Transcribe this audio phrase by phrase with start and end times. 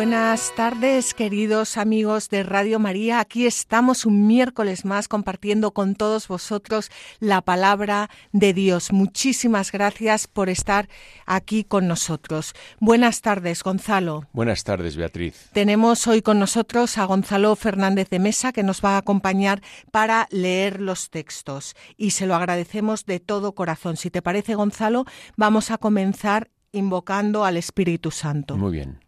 [0.00, 3.20] Buenas tardes, queridos amigos de Radio María.
[3.20, 8.92] Aquí estamos un miércoles más compartiendo con todos vosotros la palabra de Dios.
[8.92, 10.88] Muchísimas gracias por estar
[11.26, 12.54] aquí con nosotros.
[12.78, 14.24] Buenas tardes, Gonzalo.
[14.32, 15.50] Buenas tardes, Beatriz.
[15.52, 20.28] Tenemos hoy con nosotros a Gonzalo Fernández de Mesa, que nos va a acompañar para
[20.30, 21.76] leer los textos.
[21.98, 23.98] Y se lo agradecemos de todo corazón.
[23.98, 25.04] Si te parece, Gonzalo,
[25.36, 28.56] vamos a comenzar invocando al Espíritu Santo.
[28.56, 28.98] Muy bien.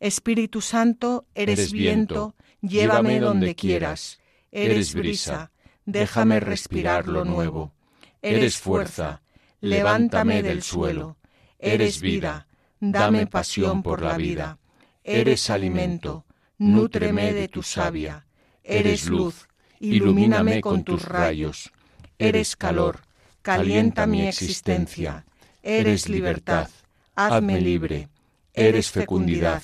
[0.00, 4.20] Espíritu Santo, eres, viento, llévame donde quieras.
[4.50, 5.52] Eres brisa,
[5.84, 7.74] déjame respirar lo nuevo.
[8.22, 9.22] Eres fuerza,
[9.60, 11.16] levántame del suelo.
[11.58, 12.48] Eres vida,
[12.80, 14.58] dame pasión por la vida.
[15.04, 16.26] Eres alimento,
[16.58, 18.26] nútreme de tu savia.
[18.62, 21.72] Eres luz, ilumíname con tus rayos.
[22.18, 23.00] Eres calor,
[23.42, 25.24] calienta mi existencia.
[25.62, 26.68] Eres libertad,
[27.14, 28.08] hazme libre.
[28.52, 29.62] Eres fecundidad,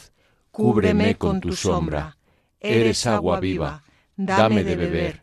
[0.53, 2.17] cúbreme con tu sombra.
[2.61, 3.83] Eres agua viva,
[4.17, 5.23] dame de beber.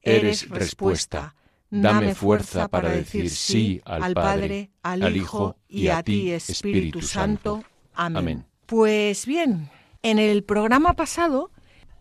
[0.00, 1.34] Eres respuesta,
[1.68, 7.62] dame fuerza para decir sí al Padre, al Hijo y a ti, Espíritu Santo.
[7.92, 8.46] Amén.
[8.64, 9.68] Pues bien,
[10.02, 11.50] en el programa pasado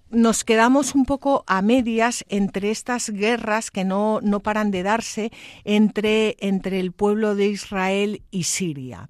[0.10, 5.32] nos quedamos un poco a medias entre estas guerras que no, no paran de darse
[5.66, 9.10] entre, entre el pueblo de Israel y Siria.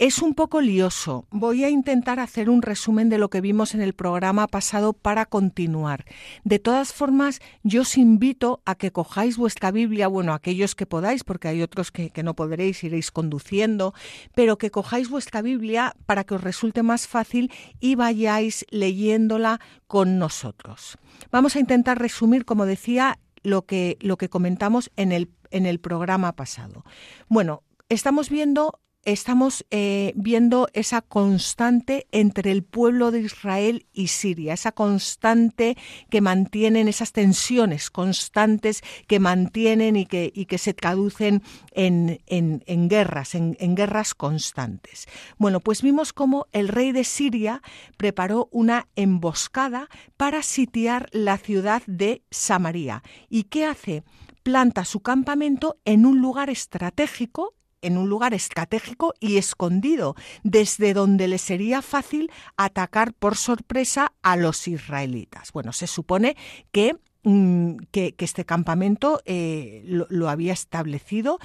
[0.00, 1.26] Es un poco lioso.
[1.30, 5.26] Voy a intentar hacer un resumen de lo que vimos en el programa pasado para
[5.26, 6.06] continuar.
[6.42, 11.22] De todas formas, yo os invito a que cojáis vuestra Biblia, bueno, aquellos que podáis,
[11.22, 13.92] porque hay otros que, no podréis, iréis conduciendo,
[14.34, 20.18] pero que cojáis vuestra Biblia para que os resulte más fácil y vayáis leyéndola con
[20.18, 20.96] nosotros.
[21.30, 25.78] Vamos a intentar resumir, como decía, lo que, lo que comentamos en el, en el
[25.78, 26.86] programa pasado.
[27.28, 34.54] Bueno, estamos viendo estamos eh, viendo esa constante entre el pueblo de Israel y Siria,
[34.54, 35.76] esa constante
[36.10, 42.88] que mantienen, esas tensiones constantes que mantienen y que, y que se traducen en, en,
[42.88, 45.06] guerras, en, en, guerras constantes.
[45.38, 47.62] Bueno, pues vimos cómo el rey de Siria
[47.96, 53.02] preparó una emboscada para sitiar la ciudad de Samaria.
[53.28, 54.02] ¿Y qué hace?
[54.42, 61.28] Planta su campamento en un lugar estratégico en un lugar estratégico y escondido, desde donde
[61.28, 65.52] le sería fácil atacar por sorpresa a los israelitas.
[65.52, 66.36] Bueno, se supone
[66.72, 71.38] que mm, que, este campamento eh, lo, había establecido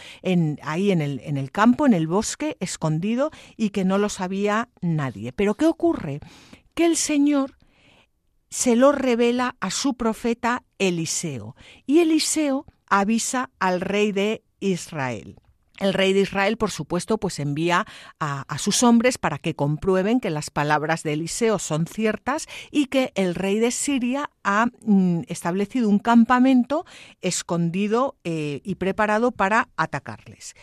[0.62, 4.69] ahí en el, en el campo, en el bosque, escondido, y que no lo sabía
[4.81, 5.31] nadie.
[5.31, 6.19] Pero ¿qué ocurre?
[6.73, 7.57] Que el Señor
[8.50, 15.40] se lo revela a su profeta Eliseo, y Eliseo avisa al rey de Israel.
[15.79, 17.85] El rey de Israel, por supuesto, pues envía
[18.19, 23.11] a, sus hombres para que comprueben que las palabras de Eliseo son ciertas y que
[23.15, 26.85] el rey de Siria ha mm, establecido un campamento
[27.21, 30.55] escondido eh, y preparado para atacarles.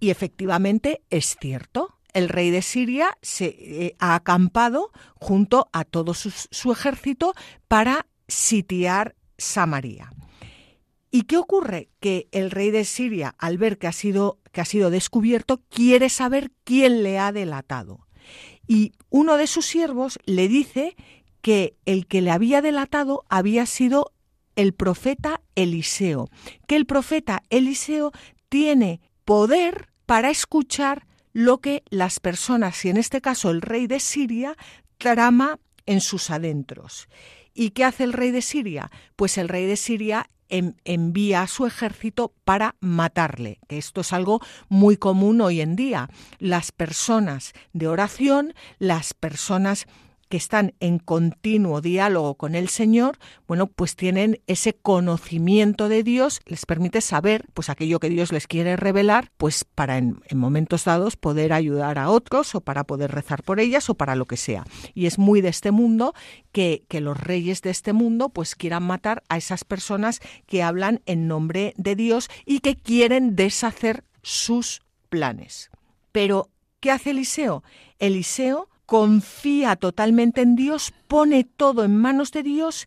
[0.00, 1.94] Y efectivamente es cierto.
[2.14, 7.34] El rey de Siria se eh, ha acampado junto a todo su ejército
[7.68, 10.10] para sitiar Samaria.
[11.10, 11.88] ¿Y qué ocurre?
[12.00, 16.08] Que el rey de Siria, al ver que ha sido, que ha sido descubierto, quiere
[16.08, 18.06] saber quién le ha delatado.
[18.66, 20.96] Y uno de sus siervos le dice
[21.40, 24.12] que el que le había delatado había sido
[24.56, 26.28] el profeta Eliseo,
[26.66, 28.12] que el profeta Eliseo
[28.48, 34.00] tiene poder para escuchar lo que las personas, y en este caso el rey de
[34.00, 34.56] Siria,
[34.98, 37.08] trama en sus adentros.
[37.54, 38.90] ¿Y qué hace el rey de Siria?
[39.16, 44.40] Pues el rey de Siria envía a su ejército para matarle, que esto es algo
[44.68, 46.08] muy común hoy en día.
[46.38, 49.86] Las personas de oración, las personas
[50.28, 56.40] que están en continuo diálogo con el Señor, bueno, pues tienen ese conocimiento de Dios,
[56.46, 61.16] les permite saber, pues aquello que Dios les quiere revelar, pues para en, momentos dados
[61.16, 64.64] poder ayudar a otros o para poder rezar por ellas o para lo que sea.
[64.94, 66.14] Y es muy de este mundo
[66.52, 71.00] que, que los reyes de este mundo pues quieran matar a esas personas que hablan
[71.06, 75.70] en nombre de Dios y que quieren deshacer sus planes.
[76.12, 77.62] Pero, ¿qué hace Eliseo?
[77.98, 82.86] Eliseo confía totalmente en Dios, pone todo en manos de Dios,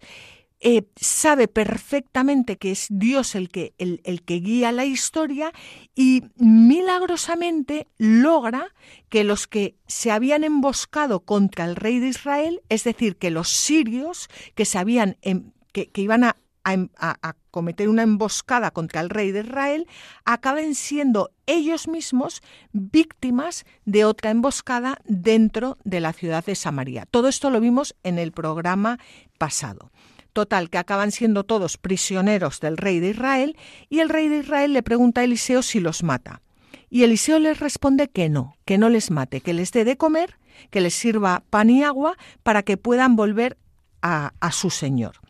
[0.59, 5.51] eh, sabe perfectamente que es Dios el que, el, el que guía la historia
[5.93, 8.73] y milagrosamente logra
[9.09, 13.49] que los que se habían emboscado contra el rey de Israel, es decir, que los
[13.49, 19.31] sirios que se habían em, que, iban a, a, cometer una emboscada contra el rey
[19.31, 19.87] de Israel,
[20.23, 22.41] acaben siendo ellos mismos
[22.71, 27.05] víctimas de otra emboscada dentro de la ciudad de Samaria.
[27.11, 28.99] Todo esto lo vimos en el programa
[29.37, 29.91] pasado.
[30.33, 33.57] Total, que acaban siendo todos prisioneros del rey de Israel
[33.89, 36.41] y el rey de Israel le pregunta a Eliseo si los mata.
[36.89, 40.37] Y Eliseo les responde que no, que no les mate, que les dé de comer,
[40.69, 43.57] que les sirva pan y agua para que puedan volver
[44.01, 45.20] a, a su señor.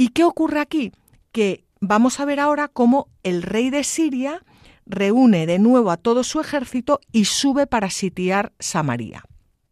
[0.00, 0.92] ¿Y qué ocurre aquí?
[1.30, 4.42] que vamos a ver ahora cómo el rey de Siria
[4.86, 9.22] reúne de nuevo a todo su ejército y sube para sitiar Samaria.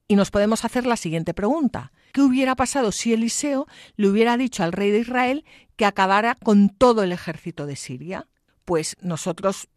[0.07, 1.93] Y nos podemos hacer la siguiente pregunta.
[2.13, 3.67] ¿Qué hubiera pasado si Eliseo
[3.97, 5.47] le hubiera dicho al rey de Israel
[5.77, 8.29] que acabara con todo el ejército de Siria?
[8.67, 9.69] Pues nosotros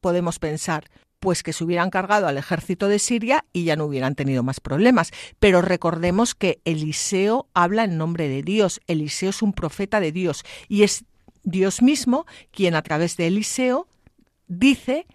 [0.00, 0.90] podemos pensar,
[1.22, 4.58] pues que se hubieran cargado al ejército de Siria y ya no hubieran tenido más
[4.58, 5.12] problemas.
[5.38, 10.44] Pero recordemos que Eliseo habla en nombre de Dios, Eliseo es un profeta de Dios
[10.68, 11.04] y es
[11.44, 13.86] Dios mismo quien a través de Eliseo
[14.48, 15.06] dice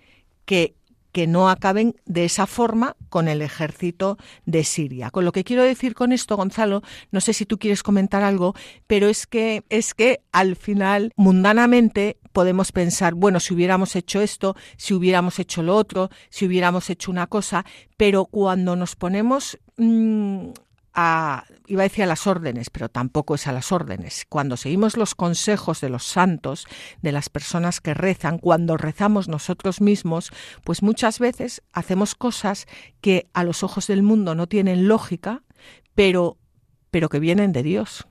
[0.45, 0.75] que,
[1.17, 5.09] que no acaben de esa forma con el ejército de Siria.
[5.09, 8.53] Con lo que quiero decir con esto, Gonzalo, no sé si tú quieres comentar algo,
[8.85, 14.55] pero es que es que al final mundanamente podemos pensar, bueno, si hubiéramos hecho esto,
[14.77, 17.65] si hubiéramos hecho lo otro, si hubiéramos hecho una cosa,
[17.97, 19.57] pero cuando nos ponemos
[20.97, 24.25] iba a decir a las órdenes, pero tampoco es a las órdenes.
[24.27, 26.65] Cuando seguimos los consejos de los santos,
[27.03, 30.31] de las personas que rezan, cuando rezamos nosotros mismos,
[30.63, 32.65] pues muchas veces hacemos cosas
[32.99, 35.43] que a los ojos del mundo no tienen lógica,
[35.93, 36.37] pero,
[36.89, 38.07] pero que vienen de Dios.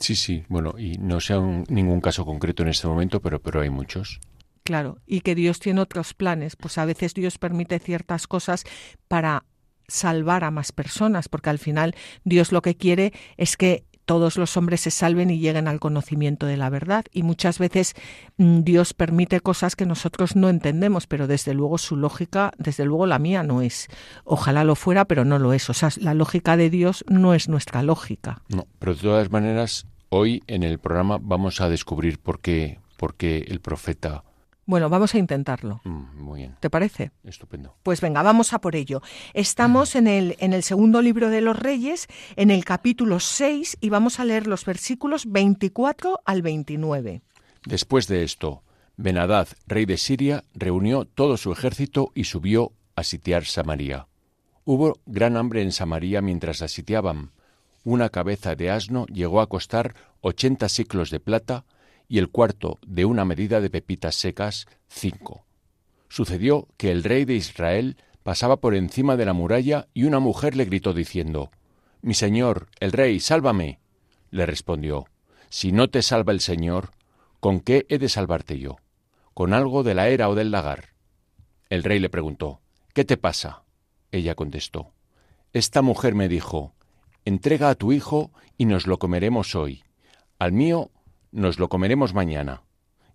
[0.00, 1.38] Sí, sí, bueno, y no sea
[1.68, 4.18] ningún caso concreto en este momento, pero, pero hay muchos.
[4.64, 8.64] Claro, y que Dios tiene otros planes, pues a veces Dios permite ciertas cosas
[9.06, 9.44] para
[9.92, 11.94] salvar a más personas, porque al final
[12.24, 16.46] Dios lo que quiere es que todos los hombres se salven y lleguen al conocimiento
[16.46, 17.04] de la verdad.
[17.12, 17.94] Y muchas veces
[18.36, 23.06] mm, Dios permite cosas que nosotros no entendemos, pero desde luego su lógica, desde luego
[23.06, 23.88] la mía no es.
[24.24, 25.70] Ojalá lo fuera, pero no lo es.
[25.70, 28.42] O sea, la lógica de Dios no es nuestra lógica.
[28.48, 33.14] No, pero de todas maneras, hoy en el programa vamos a descubrir por qué, por
[33.14, 34.24] qué el profeta
[34.64, 35.80] bueno, vamos a intentarlo.
[35.84, 36.56] Mm, muy bien.
[36.60, 37.10] ¿Te parece?
[37.24, 37.76] Estupendo.
[37.82, 39.02] Pues venga, vamos a por ello.
[39.34, 42.06] Estamos en el, en el segundo libro de los Reyes,
[42.36, 47.22] en el capítulo 6, y vamos a leer los versículos 24 al 29.
[47.66, 48.62] Después de esto,
[48.96, 54.06] Benadad, rey de Siria, reunió todo su ejército y subió a sitiar Samaria.
[54.64, 57.32] Hubo gran hambre en Samaria mientras la sitiaban.
[57.84, 61.64] Una cabeza de asno llegó a costar ochenta siclos de plata,
[62.12, 65.46] y el cuarto de una medida de pepitas secas, cinco.
[66.10, 70.54] Sucedió que el rey de Israel pasaba por encima de la muralla y una mujer
[70.54, 71.50] le gritó diciendo
[72.02, 73.80] Mi señor, el rey, sálvame.
[74.30, 75.06] Le respondió
[75.48, 76.90] Si no te salva el Señor,
[77.40, 78.76] ¿con qué he de salvarte yo?
[79.32, 80.90] ¿Con algo de la era o del lagar?
[81.70, 82.60] El rey le preguntó
[82.92, 83.62] ¿Qué te pasa?
[84.10, 84.92] Ella contestó
[85.54, 86.74] Esta mujer me dijo
[87.24, 89.82] Entrega a tu hijo y nos lo comeremos hoy.
[90.38, 90.90] Al mío
[91.32, 92.62] nos lo comeremos mañana.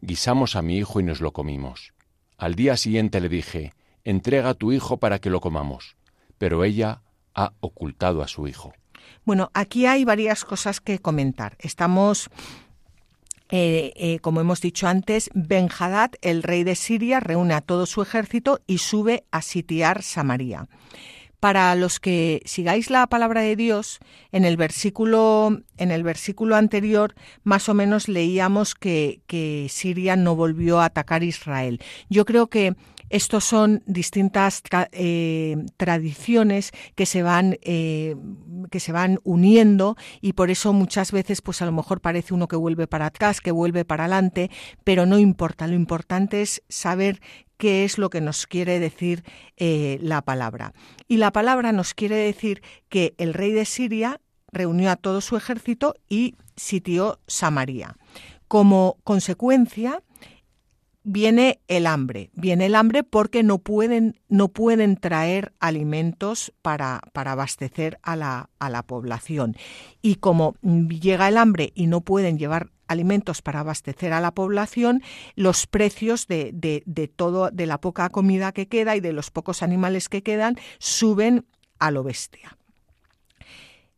[0.01, 1.93] Guisamos a mi hijo y nos lo comimos.
[2.37, 5.95] Al día siguiente le dije, entrega a tu hijo para que lo comamos.
[6.37, 7.01] Pero ella
[7.33, 8.73] ha ocultado a su hijo.
[9.23, 11.55] Bueno, aquí hay varias cosas que comentar.
[11.59, 12.29] Estamos
[13.49, 18.01] eh, eh, como hemos dicho antes, Ben-Hadad, el rey de Siria, reúne a todo su
[18.01, 20.67] ejército y sube a sitiar Samaria.
[21.39, 23.99] Para los que sigáis la palabra de Dios,
[24.31, 27.13] en el versículo, en el versículo anterior,
[27.43, 31.79] más o menos leíamos que, que Siria no volvió a atacar Israel.
[32.09, 32.75] Yo creo que
[33.09, 34.61] estos son distintas
[34.91, 38.15] eh, tradiciones que se van eh,
[38.71, 42.47] que se van uniendo y por eso muchas veces pues a lo mejor parece uno
[42.47, 44.51] que vuelve para atrás, que vuelve para adelante,
[44.83, 45.67] pero no importa.
[45.67, 47.21] Lo importante es saber
[47.57, 49.23] qué es lo que nos quiere decir
[49.57, 50.73] eh, la palabra.
[51.07, 54.21] Y la palabra nos quiere decir que el rey de Siria
[54.51, 57.95] reunió a todo su ejército y sitió Samaria.
[58.47, 60.01] Como consecuencia,
[61.07, 62.29] viene el hambre.
[62.33, 68.49] Viene el hambre porque no pueden, no pueden traer alimentos para, para abastecer a la,
[68.59, 69.55] a la, población.
[70.01, 75.01] Y como llega el hambre y no pueden llevar alimentos para abastecer a la población,
[75.35, 79.31] los precios de, de, de todo, de la poca comida que queda y de los
[79.31, 81.45] pocos animales que quedan, suben
[81.79, 82.56] a lo bestia.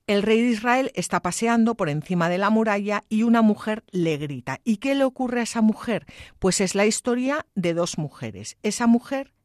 [0.09, 4.17] El rey de Israel está paseando por encima de la muralla y una mujer le
[4.17, 4.59] grita.
[4.63, 6.07] ¿Y qué le ocurre a esa mujer?
[6.39, 8.57] Pues es la historia de dos mujeres.
[8.63, 9.35] Esa mujer,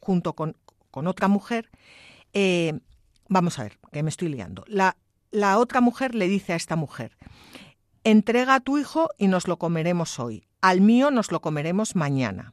[0.00, 0.56] junto con,
[0.92, 1.70] otra mujer,
[2.34, 2.80] eh,
[3.30, 4.66] vamos a ver, que me estoy liando.
[4.68, 4.98] La,
[5.30, 7.16] la otra mujer le dice a esta mujer,
[8.04, 10.44] entrega a tu hijo y nos lo comeremos hoy.
[10.60, 12.52] Al mío nos lo comeremos mañana.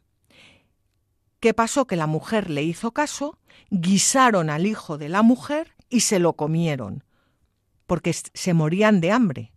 [1.41, 1.85] ¿Qué pasó?
[1.85, 3.37] Que la mujer le hizo caso,
[3.71, 7.03] guisaron al hijo de la mujer y se lo comieron,
[7.91, 9.51] porque se morían de hambre.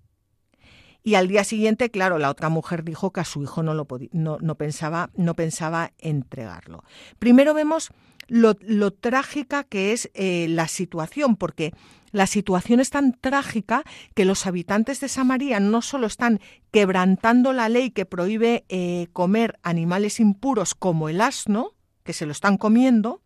[1.05, 3.87] Y al día siguiente, claro, la otra mujer dijo que a su hijo no, lo
[4.11, 6.83] no, pensaba, no pensaba entregarlo.
[7.21, 7.93] Primero vemos
[8.27, 8.57] lo,
[8.91, 11.75] trágica que es eh, la situación, porque
[12.11, 13.85] la situación es tan trágica
[14.17, 16.41] que los habitantes de Samaria no solo están
[16.73, 22.33] quebrantando la ley que prohíbe eh, comer animales impuros como el asno, que se lo
[22.33, 23.23] están comiendo,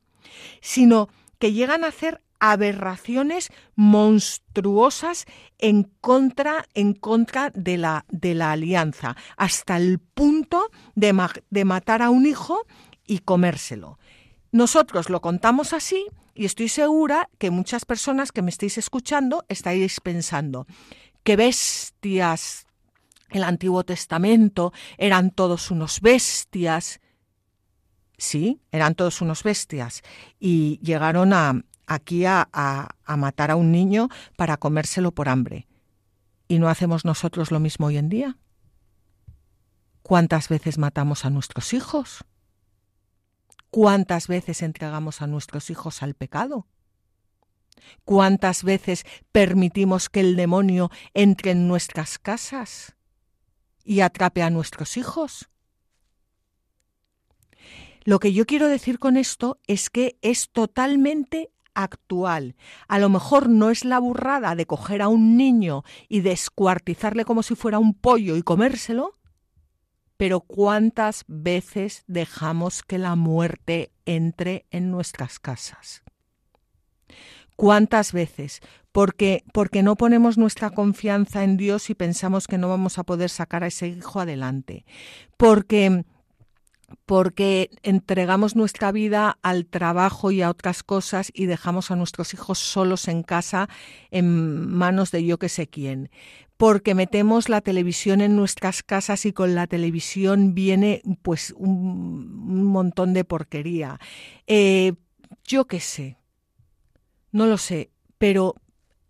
[0.61, 5.27] sino que llegan a hacer aberraciones monstruosas
[5.59, 11.15] en contra, en contra de, la, de la alianza, hasta el punto de,
[11.51, 12.67] de matar a un hijo
[13.07, 13.99] y comérselo.
[14.53, 20.01] Nosotros lo contamos así y estoy segura que muchas personas que me estéis escuchando estáis
[20.01, 20.67] pensando,
[21.25, 22.67] qué bestias.
[23.31, 27.01] El Antiguo Testamento eran todos unos bestias.
[28.17, 30.03] Sí, eran todos unos bestias.
[30.41, 35.67] Y llegaron a, aquí a, a matar a un niño para comérselo por hambre.
[36.47, 38.39] ¿Y no hacemos nosotros lo mismo hoy en día?
[40.03, 42.25] ¿Cuántas veces matamos a nuestros hijos?
[43.71, 46.67] ¿Cuántas veces entregamos a nuestros hijos al pecado?
[48.05, 52.97] ¿Cuántas veces permitimos que el demonio entre en nuestras casas
[53.85, 55.49] y atrape a nuestros hijos?
[58.05, 62.57] Lo que yo quiero decir con esto es que es totalmente actual.
[62.89, 67.45] A lo mejor no es la burrada de coger a un niño y descuartizarle como
[67.45, 69.17] si fuera un pollo y comérselo,
[70.17, 76.03] pero ¿cuántas veces dejamos que la muerte entre en nuestras casas?
[77.55, 78.61] ¿Cuántas veces?
[78.91, 83.31] Porque, porque no ponemos nuestra confianza en Dios y pensamos que no vamos a poder
[83.31, 84.85] sacar a ese hijo adelante.
[85.37, 86.05] Porque
[87.05, 92.59] porque entregamos nuestra vida al trabajo y a otras cosas y dejamos a nuestros hijos
[92.59, 93.69] solos en casa
[94.11, 96.11] en manos de yo que sé quién
[96.59, 103.15] porque metemos la televisión en nuestras casas y con la televisión viene pues un, montón
[103.15, 104.01] de porquería.
[104.49, 104.95] Eh,
[105.45, 106.19] yo qué sé,
[107.31, 108.57] no lo sé, pero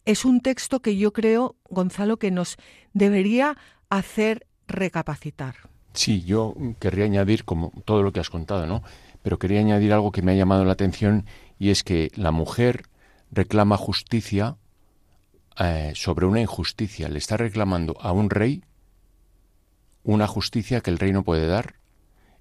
[0.05, 2.59] es un texto que yo creo, Gonzalo, que nos
[2.93, 3.57] debería
[3.89, 5.57] hacer recapacitar.
[5.99, 8.85] Sí, yo querría añadir, como todo lo que has contado, ¿no?
[9.25, 11.27] Pero quería añadir algo que me ha llamado la atención
[11.59, 12.85] y es que la mujer
[13.33, 14.59] reclama justicia
[15.59, 18.63] eh, sobre una injusticia, le está reclamando a un rey
[20.05, 21.75] una justicia que el rey no puede dar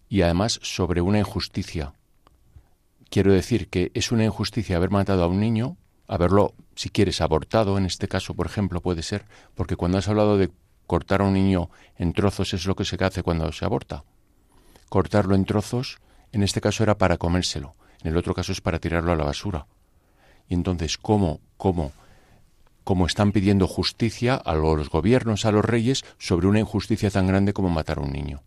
[0.08, 1.94] y además sobre una injusticia.
[3.10, 7.80] Quiero decir que es una injusticia haber matado a un niño, haberlo, si quieres, abortado,
[7.80, 10.52] en este caso, por ejemplo, puede ser, porque cuando has hablado de
[10.88, 14.03] cortar a un niño en trozos es lo que se hace cuando se aborta.
[14.89, 16.00] Cortarlo en trozos,
[16.32, 19.25] en este caso era para comérselo, en el otro caso es para tirarlo a la
[19.25, 19.67] basura.
[20.50, 21.91] Y entonces, ¿cómo, cómo
[22.88, 27.51] como están pidiendo justicia a los gobiernos, a los reyes, sobre una injusticia tan grande
[27.51, 28.44] como matar a un niño.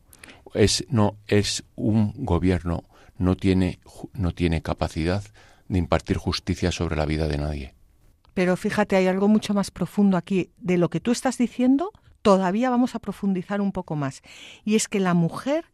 [0.54, 2.84] Es, no, es un gobierno,
[3.18, 3.80] no tiene,
[4.14, 5.22] no tiene capacidad
[5.68, 7.74] de impartir justicia sobre la vida de nadie.
[8.32, 10.48] Pero fíjate, hay algo mucho más profundo aquí.
[10.56, 11.92] De lo que tú estás diciendo,
[12.22, 14.22] todavía vamos a profundizar un poco más.
[14.64, 15.66] Y es que la mujer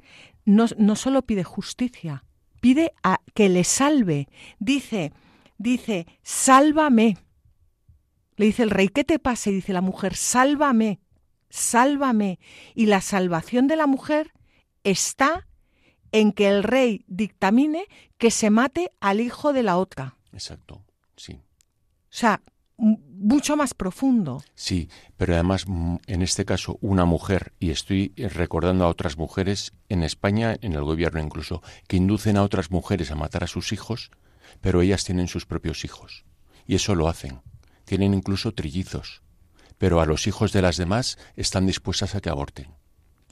[0.45, 2.25] no, no solo pide justicia,
[2.61, 4.29] pide a que le salve.
[4.59, 5.13] Dice,
[5.59, 7.19] dice, sálvame.
[8.37, 9.51] Le dice el rey, ¿qué te pasa?
[9.51, 11.01] Y dice la mujer, sálvame,
[11.49, 12.39] sálvame.
[12.75, 14.33] Y la salvación de la mujer
[14.85, 15.47] está
[16.13, 17.87] en que el rey dictamine
[18.19, 20.17] que se mate al hijo de la otra.
[20.33, 20.85] Exacto,
[21.17, 21.35] sí.
[21.35, 22.43] O sea,
[22.77, 24.43] mucho más profundo.
[24.55, 25.67] Sí, pero además
[26.07, 30.85] en este caso una mujer, y estoy recordando a otras mujeres en España, en el
[30.85, 34.11] gobierno incluso, que inducen a otras mujeres a matar a sus hijos,
[34.61, 36.25] pero ellas tienen sus propios hijos.
[36.67, 37.41] Y eso lo hacen
[37.87, 39.23] tienen incluso trillizos,
[39.79, 42.67] pero a los hijos de las demás están dispuestas a que aborten.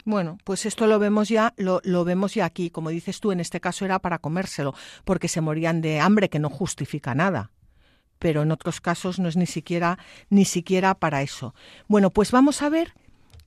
[0.05, 2.69] Bueno, pues esto lo vemos ya, lo, lo, vemos ya aquí.
[2.69, 4.73] Como dices tú, en este caso era para comérselo,
[5.03, 7.51] porque se morían de hambre, que no justifica nada.
[8.19, 11.53] Pero en otros casos no es ni siquiera, ni siquiera para eso.
[11.87, 12.93] Bueno, pues vamos a ver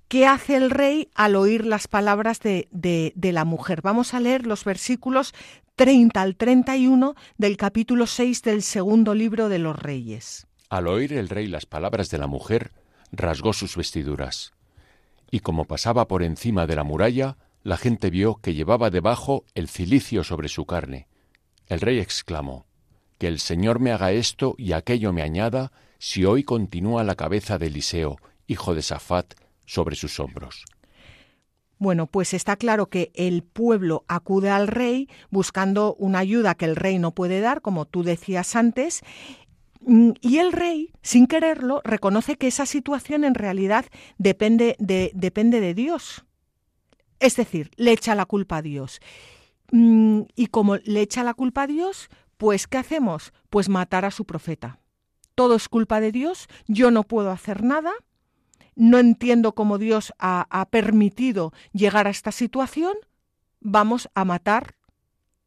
[0.08, 3.82] qué hace el rey al oír las palabras de, de, de la mujer.
[3.82, 5.34] Vamos a leer los versículos
[5.76, 10.46] 30 al 31 del capítulo 6 del segundo libro de los Reyes.
[10.68, 12.72] Al oír el rey las palabras de la mujer,
[13.12, 14.52] rasgó sus vestiduras.
[15.30, 19.68] Y como pasaba por encima de la muralla, la gente vio que llevaba debajo el
[19.68, 21.06] cilicio sobre su carne.
[21.66, 22.66] El rey exclamó,
[23.18, 27.58] Que el Señor me haga esto y aquello me añada, si hoy continúa la cabeza
[27.58, 29.34] de Eliseo, hijo de Safat,
[29.66, 30.64] sobre sus hombros.
[31.78, 36.74] Bueno, pues está claro que el pueblo acude al rey buscando una ayuda que el
[36.74, 39.02] rey no puede dar, como tú decías antes,
[39.86, 43.86] y el rey, sin quererlo, reconoce que esa situación en realidad
[44.18, 46.24] depende de, depende de Dios.
[47.20, 49.00] Es decir, le echa la culpa a Dios.
[49.70, 53.32] Mm, y como le echa la culpa a Dios, pues ¿qué hacemos?
[53.50, 54.78] Pues matar a su profeta.
[55.34, 57.92] Todo es culpa de Dios, yo no puedo hacer nada,
[58.74, 62.94] no entiendo cómo Dios ha, permitido llegar a esta situación,
[63.60, 64.76] vamos a matar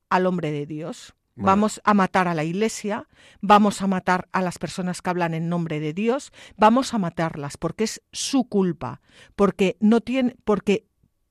[0.10, 1.15] al hombre de Dios.
[1.36, 3.07] Vamos a matar a la iglesia,
[3.39, 7.57] vamos a matar a las personas que hablan en nombre de Dios, vamos a matarlas
[7.57, 9.01] porque es su culpa,
[9.36, 10.86] porque no tiene, porque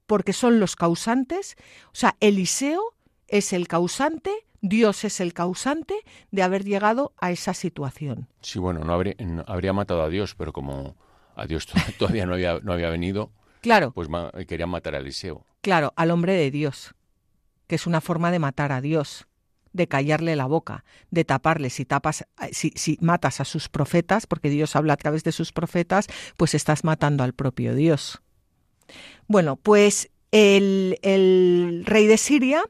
[0.06, 1.54] porque son los causantes,
[1.92, 2.82] o sea, Eliseo
[3.28, 5.94] es el causante, Dios es el causante
[6.30, 8.28] de haber llegado a esa situación.
[8.40, 10.96] Sí, bueno, no habría, matado a Dios, pero como
[11.36, 11.66] a Dios
[11.98, 13.30] todavía no había, no había venido,
[13.62, 13.92] claro.
[13.92, 14.08] pues
[14.46, 15.44] querían matar a Eliseo.
[15.62, 16.94] Claro, al hombre de Dios,
[17.66, 19.26] que es una forma de matar a Dios
[19.72, 21.70] de callarle la boca, de taparle.
[21.70, 25.52] Si tapas, si, si, matas a sus profetas, porque Dios habla a través de sus
[25.52, 28.20] profetas, pues estás matando al propio Dios.
[29.28, 32.62] Bueno, pues el, rey de Siria,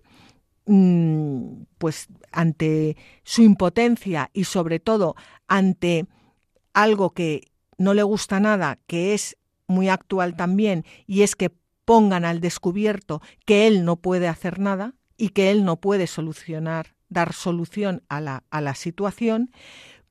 [1.78, 5.16] pues ante su impotencia y sobre todo
[5.48, 6.06] ante
[6.72, 9.36] algo que no le gusta nada, que es
[9.66, 11.50] muy actual también, y es que
[11.84, 16.94] pongan al descubierto que él no puede hacer nada y que él no puede solucionar,
[17.08, 19.50] dar solución a la, a la situación,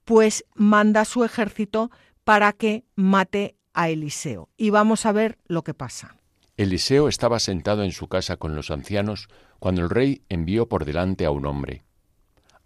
[0.03, 1.89] pues manda a su ejército
[2.25, 4.49] para que mate a Eliseo.
[4.57, 6.18] Y vamos a ver lo que pasa.
[6.59, 11.23] Eliseo estaba sentado en su casa con los ancianos cuando el rey envió por delante
[11.23, 11.83] a un hombre.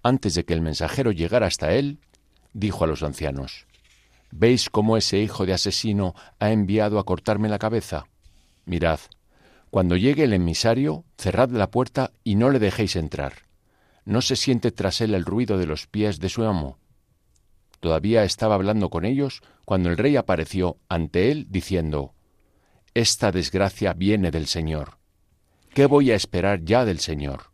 [0.02, 2.00] Antes de que el mensajero llegara hasta él,
[2.54, 3.68] dijo a los ancianos,
[4.32, 8.08] ¿Veis cómo ese hijo de asesino ha enviado a cortarme la cabeza?
[8.66, 9.00] Mirad,
[9.70, 13.44] cuando llegue el emisario, cerrad la puerta y no le dejéis entrar.
[14.06, 16.80] No se siente tras él el ruido de los pies de su amo.
[17.80, 22.16] Todavía estaba hablando con ellos cuando el rey apareció ante él diciendo,
[22.94, 24.98] esta desgracia viene del Señor.
[25.74, 27.46] ¿Qué voy a esperar ya del Señor?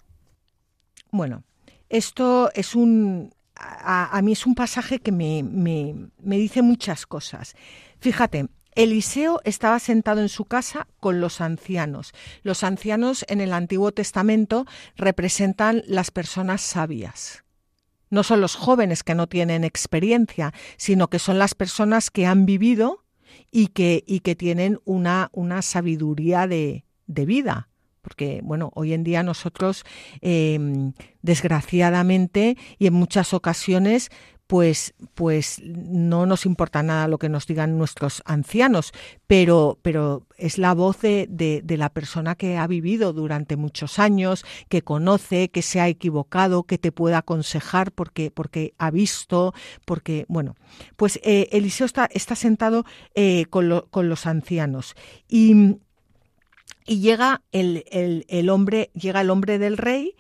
[1.11, 1.43] Bueno,
[1.89, 3.33] esto es un...
[3.61, 7.55] A, mí es un pasaje que me, me dice muchas cosas.
[7.99, 12.13] Fíjate, Eliseo estaba sentado en su casa con los ancianos.
[12.43, 17.43] Los ancianos en el Antiguo Testamento representan las personas sabias.
[18.09, 22.45] No son los jóvenes que no tienen experiencia, sino que son las personas que han
[22.45, 23.03] vivido
[23.51, 27.69] y que, y que tienen una, una sabiduría de, de vida.
[28.01, 29.83] Porque bueno, hoy en día nosotros
[30.21, 34.09] em, desgraciadamente y en muchas ocasiones
[34.49, 38.93] pues, pues no nos importa nada lo que nos digan nuestros ancianos,
[39.27, 44.43] pero, pero es la voz de, de, la persona que ha vivido durante muchos años,
[44.67, 49.53] que conoce, que se ha equivocado, que te puede aconsejar porque, porque ha visto,
[49.85, 50.55] porque, bueno,
[50.95, 54.95] pues eh, Eliseo está, está sentado eh, con, con los ancianos
[55.27, 55.77] y,
[56.87, 60.15] y llega el, el, el hombre, llega el hombre del rey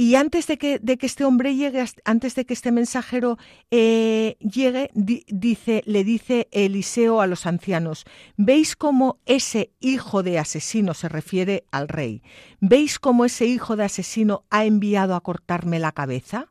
[0.00, 3.36] y antes de que, de que, este hombre llegue, antes de que este mensajero
[3.72, 8.04] eh, llegue, dice, le dice Eliseo a los ancianos,
[8.36, 12.22] ¿veis cómo ese hijo de asesino se refiere al rey?
[12.60, 16.46] ¿Veis cómo ese hijo de asesino ha enviado a cortarme la cabeza?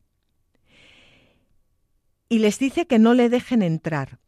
[2.28, 4.20] Y les dice que no le dejen entrar.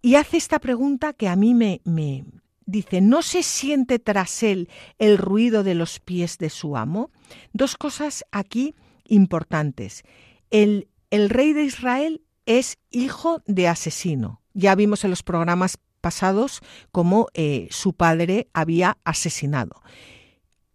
[0.00, 2.24] Y hace esta pregunta que a mí me, me,
[2.66, 7.10] dice, ¿no se siente tras él el ruido de los pies de su amo?
[7.52, 10.04] Dos cosas aquí importantes.
[10.50, 14.40] El, el rey de Israel es hijo de asesino.
[14.54, 19.82] Ya vimos en los programas pasados cómo eh, su padre había asesinado.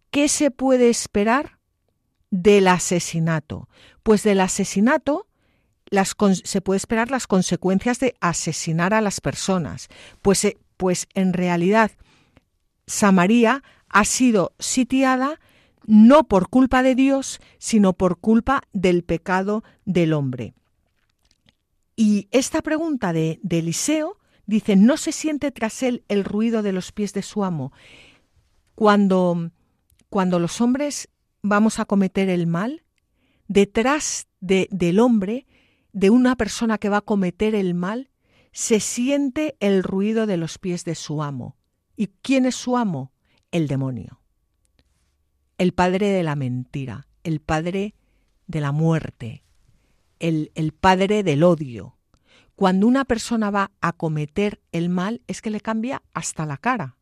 [0.10, 1.60] ¿Qué se puede esperar
[2.32, 3.70] del asesinato?
[4.02, 5.28] Pues del asesinato
[5.90, 9.90] las, se puede esperar las consecuencias de asesinar a las personas.
[10.22, 11.92] Pues eh, pues en realidad
[12.86, 15.40] Samaria ha sido sitiada
[15.86, 20.54] no por culpa de Dios, sino por culpa del pecado del hombre.
[21.96, 26.92] Y esta pregunta de, Eliseo dice, ¿no se siente tras él el ruido de los
[26.92, 27.72] pies de su amo?
[28.76, 29.52] Cuando,
[30.10, 31.10] cuando los hombres
[31.42, 32.84] vamos a cometer el mal,
[33.48, 35.48] detrás de, del hombre
[35.94, 38.10] de una persona que va a cometer el mal,
[38.52, 41.56] se siente el ruido de los pies de su amo.
[41.96, 43.12] ¿Y quién es su amo?
[43.52, 44.22] El demonio.
[45.58, 47.96] El padre de la mentira, el padre
[48.46, 49.44] de la muerte,
[50.20, 51.98] el, el padre del odio.
[52.56, 56.97] Cuando una persona va a cometer el mal es que le cambia hasta la cara.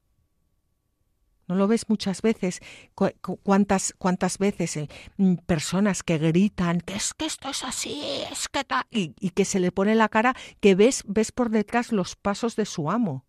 [1.47, 2.59] ¿No lo ves muchas veces?
[2.95, 8.47] ¿Cuántas, cuántas veces eh, mm, personas que gritan que es que esto es así, es
[8.47, 12.15] que tal, y, que se le pone la cara que ves, ves por detrás los
[12.15, 13.25] pasos de su amo.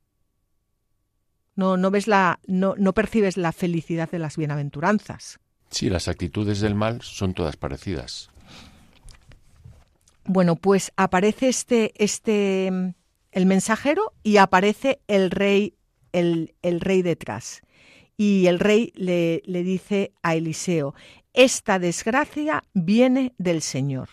[1.57, 5.39] No, no ves la, no, no percibes la felicidad de las bienaventuranzas.
[5.71, 8.31] Sí, las actitudes del mal son todas parecidas.
[10.25, 12.89] Bueno, pues aparece este, este, mm,
[13.33, 15.75] el mensajero y aparece el rey,
[16.13, 17.63] el, el rey detrás.
[18.17, 20.95] Y el rey le, le dice a Eliseo,
[21.35, 24.09] esta desgracia viene del Señor.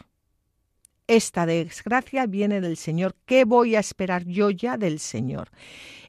[1.08, 3.16] Esta desgracia viene del Señor.
[3.26, 5.50] ¿Qué voy a esperar yo ya del Señor?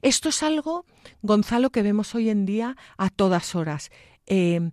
[0.01, 0.85] Esto es algo,
[1.21, 3.91] Gonzalo, que vemos hoy en día a todas horas.
[4.25, 4.71] Eh,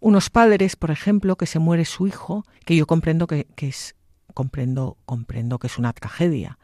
[0.00, 3.96] unos padres, por ejemplo, que se muere su hijo, que yo comprendo que, es
[4.34, 6.58] comprendo, comprendo que es una tragedia.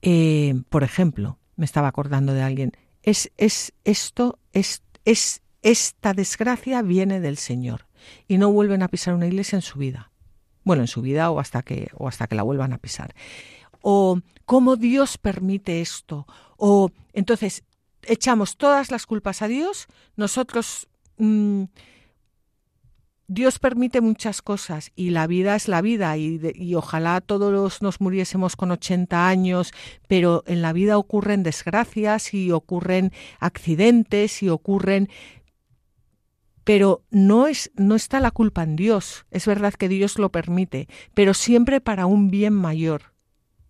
[0.00, 6.82] Eh, por ejemplo, me estaba acordando de alguien, es, es esto, es, es, esta desgracia
[6.82, 7.86] viene del Señor
[8.28, 10.10] y no vuelven a pisar una iglesia en su vida.
[10.64, 13.14] Bueno, en su vida o hasta que, o hasta que la vuelvan a pisar.
[13.82, 16.26] O cómo Dios permite esto.
[16.56, 17.64] O entonces
[18.02, 19.86] echamos todas las culpas a Dios,
[20.16, 21.64] nosotros mm,
[23.32, 28.56] Dios permite muchas cosas y la vida es la vida y, ojalá todos nos muriésemos
[28.56, 29.72] con 80 años,
[30.08, 35.08] pero en la vida ocurren desgracias y ocurren accidentes y ocurren
[36.64, 39.26] pero no es no está la culpa en Dios.
[39.30, 43.14] Es verdad que Dios lo permite, pero siempre para un bien mayor.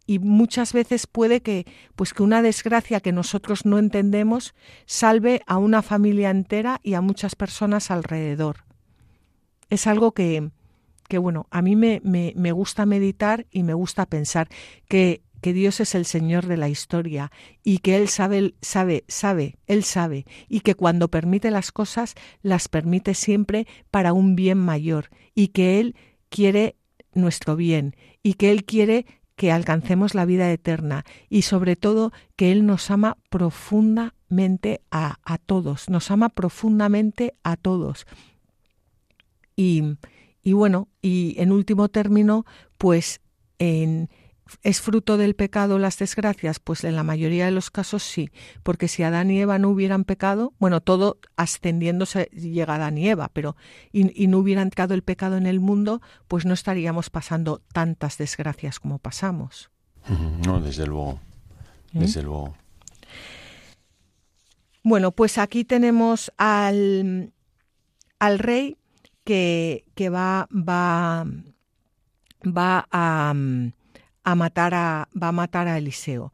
[0.06, 4.54] Y muchas veces puede que pues que una desgracia que nosotros no entendemos
[4.86, 8.69] salve a una familia entera y a muchas personas alrededor
[9.70, 10.50] es algo que,
[11.08, 14.48] que bueno, a mí me, me, me, gusta meditar y me gusta pensar
[14.88, 17.32] que, que Dios es el Señor de la historia
[17.64, 22.68] y que Él sabe, sabe, sabe, Él sabe, y que cuando permite las cosas, las
[22.68, 25.96] permite siempre para un bien mayor, y que Él
[26.28, 26.76] quiere
[27.14, 29.06] nuestro bien, y que Él quiere
[29.36, 35.38] que alcancemos la vida eterna, y sobre todo que Él nos ama profundamente a, a
[35.38, 38.06] todos, nos ama profundamente a todos.
[40.42, 42.46] Y, bueno, y en último término,
[42.78, 43.20] pues
[43.58, 44.08] en,
[44.62, 46.58] ¿Es fruto del pecado las desgracias?
[46.58, 48.30] Pues en la mayoría de los casos sí,
[48.64, 53.30] porque si Adán y Eva no hubieran pecado, bueno, todo ascendiéndose llega Adán y Eva,
[53.32, 53.54] pero
[53.92, 58.80] y, no hubiera entrado el pecado en el mundo, pues no estaríamos pasando tantas desgracias
[58.80, 59.70] como pasamos.
[60.44, 61.20] No, desde luego,
[61.94, 62.00] ¿Eh?
[62.00, 62.56] desde luego.
[64.82, 67.32] Bueno, pues aquí tenemos al,
[68.18, 68.79] al rey
[69.30, 71.24] que, va, va,
[72.44, 73.34] va a,
[74.24, 76.32] a, matar a, va a matar a Eliseo.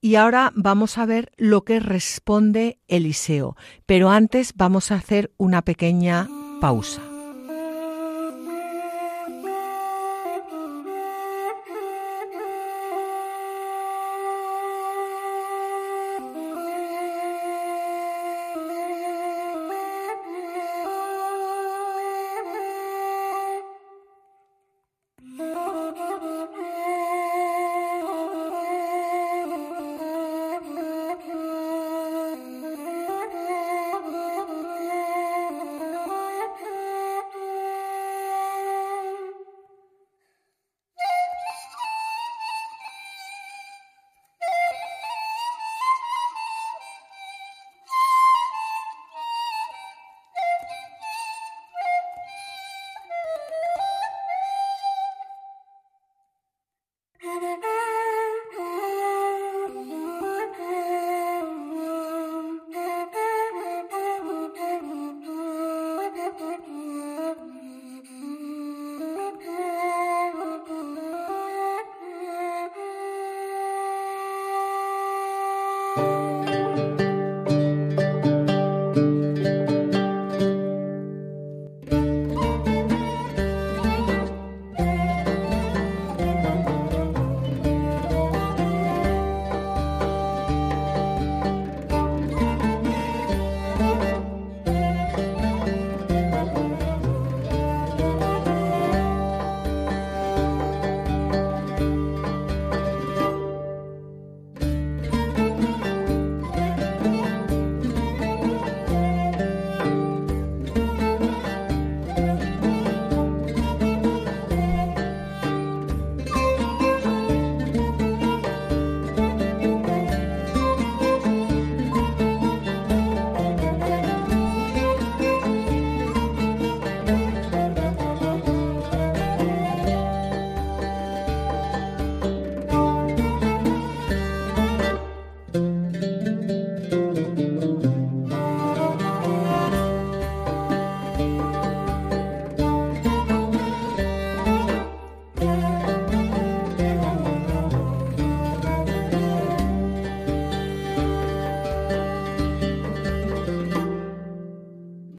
[0.00, 5.62] Y ahora vamos a ver lo que responde Eliseo, pero antes vamos a hacer una
[5.62, 6.28] pequeña
[6.60, 7.07] pausa.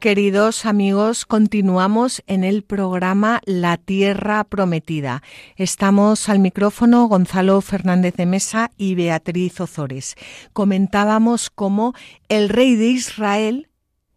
[0.00, 5.22] Queridos amigos, continuamos en el programa La Tierra Prometida.
[5.56, 10.14] Estamos al micrófono Gonzalo Fernández de Mesa y Beatriz Ozores.
[10.54, 11.92] Comentábamos cómo
[12.30, 13.68] el rey de Israel,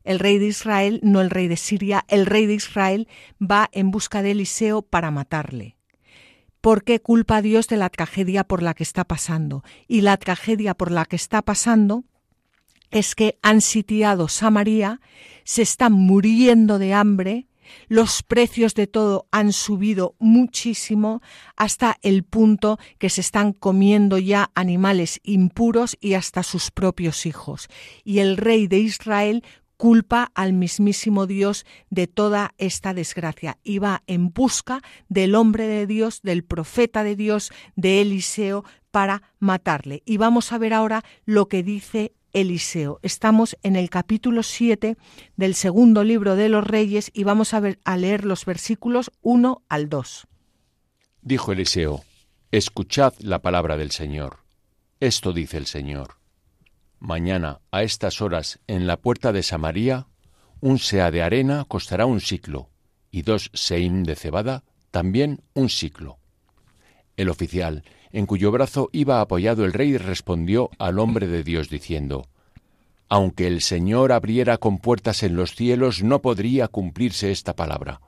[0.05, 3.09] el rey de Israel, no el rey de Siria, el rey de Israel
[3.41, 5.75] va en busca de Eliseo para matarle.
[6.61, 9.65] ¿Por qué culpa a Dios de la tragedia por la que está pasando?
[9.89, 12.05] Y la tragedia por la que está pasando
[12.93, 15.01] es que han sitiado Samaria,
[15.43, 17.47] se están muriendo de hambre,
[17.87, 21.21] los precios de todo han subido muchísimo
[21.55, 27.67] hasta el punto que se están comiendo ya animales impuros y hasta sus propios hijos.
[28.03, 29.43] Y el rey de Israel
[29.77, 35.87] culpa al mismísimo Dios de toda esta desgracia y va en busca del hombre de
[35.87, 40.03] Dios, del profeta de Dios, de Eliseo, para matarle.
[40.05, 42.99] Y vamos a ver ahora lo que dice Eliseo.
[43.03, 44.97] Estamos en el capítulo 7
[45.37, 49.63] del segundo libro de los Reyes y vamos a, ver, a leer los versículos 1
[49.69, 50.27] al 2.
[51.21, 52.03] Dijo Eliseo,
[52.51, 54.39] Escuchad la palabra del Señor.
[54.99, 56.17] Esto dice el Señor.
[56.99, 60.07] Mañana, a estas horas, en la puerta de Samaria,
[60.61, 62.69] un sea de arena costará un siclo,
[63.11, 66.19] y dos seim de cebada también un siclo.
[67.17, 72.27] El oficial, en cuyo brazo iba apoyado el rey, respondió al hombre de Dios diciendo,
[73.09, 78.01] Aunque el Señor abriera con puertas en los cielos, no podría cumplirse esta palabra.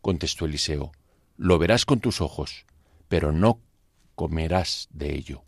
[0.00, 0.92] Contestó Eliseo,
[1.36, 2.64] Lo verás con tus ojos,
[3.08, 3.58] pero no
[4.14, 5.42] comerás de ello.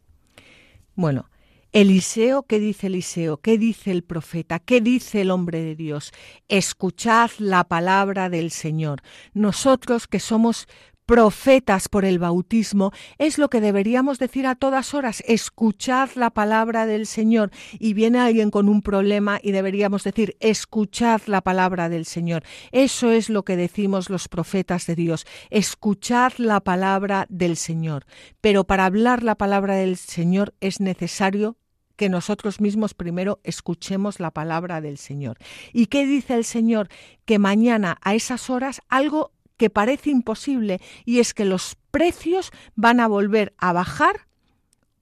[0.96, 1.30] Bueno,
[1.72, 3.36] Eliseo, ¿qué dice Eliseo?
[3.36, 4.58] ¿Qué dice el profeta?
[4.58, 6.12] ¿Qué dice el hombre de Dios?
[6.48, 9.02] Escuchad la palabra del Señor.
[9.34, 10.68] Nosotros que somos
[11.06, 16.84] profetas por el bautismo, es lo que deberíamos decir a todas horas, escuchad la palabra
[16.84, 17.50] del Señor.
[17.78, 22.42] Y viene alguien con un problema y deberíamos decir, escuchad la palabra del Señor.
[22.72, 28.04] Eso es lo que decimos los profetas de Dios, escuchad la palabra del Señor.
[28.40, 31.56] Pero para hablar la palabra del Señor es necesario
[31.96, 35.38] que nosotros mismos primero escuchemos la palabra del Señor.
[35.72, 36.88] ¿Y qué dice el Señor?
[37.24, 43.00] Que mañana a esas horas algo que parece imposible y es que los precios van
[43.00, 44.26] a volver a bajar,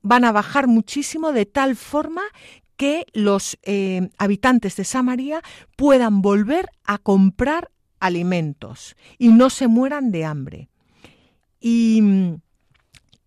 [0.02, 2.22] van a bajar muchísimo de tal forma
[2.76, 5.42] que los eh, habitantes de Samaria
[5.76, 10.68] puedan volver a comprar alimentos y no se mueran de hambre.
[11.60, 12.02] Y,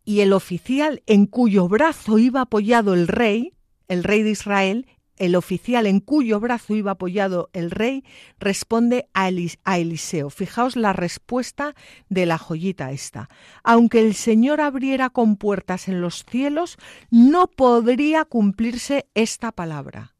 [0.06, 3.54] y el oficial en cuyo brazo iba apoyado el rey,
[3.88, 4.86] el rey de Israel,
[5.18, 8.04] el oficial en cuyo brazo iba apoyado el rey
[8.40, 10.30] responde a, Eliseo.
[10.30, 11.76] Fijaos la respuesta
[12.10, 13.30] de la joyita esta.
[13.64, 16.78] Aunque el Señor abriera con puertas en los cielos,
[17.10, 20.16] no podría cumplirse esta palabra.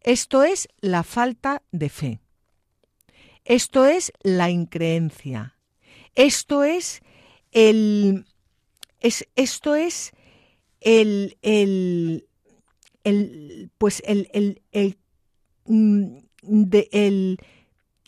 [0.00, 2.20] Esto es la falta de fe.
[3.44, 5.56] Esto es la increencia.
[6.14, 7.02] Esto es
[7.52, 8.24] el
[9.00, 10.12] es, esto es
[10.80, 12.27] el, el,
[13.04, 14.98] el, pues el, el, el,
[15.66, 17.38] mm, de, el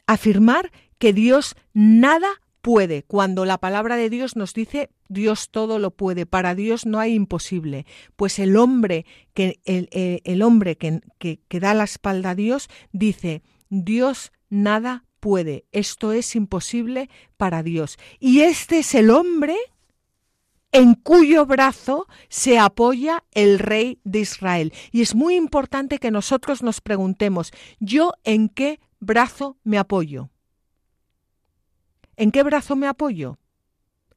[0.06, 2.28] afirmar que Dios nada
[2.60, 7.00] puede, cuando la palabra de Dios nos dice Dios todo lo puede, para Dios no
[7.00, 7.86] hay imposible.
[8.16, 12.68] Pues el hombre que, el, el hombre que, que, que da la espalda a Dios
[12.92, 17.98] dice Dios nada puede, esto es imposible para Dios.
[18.18, 19.56] Y este es el hombre
[20.72, 24.72] en cuyo brazo se apoya el rey de Israel.
[24.92, 30.30] Y es muy importante que nosotros nos preguntemos, ¿yo en qué brazo me apoyo?
[32.16, 33.38] ¿En qué brazo me apoyo?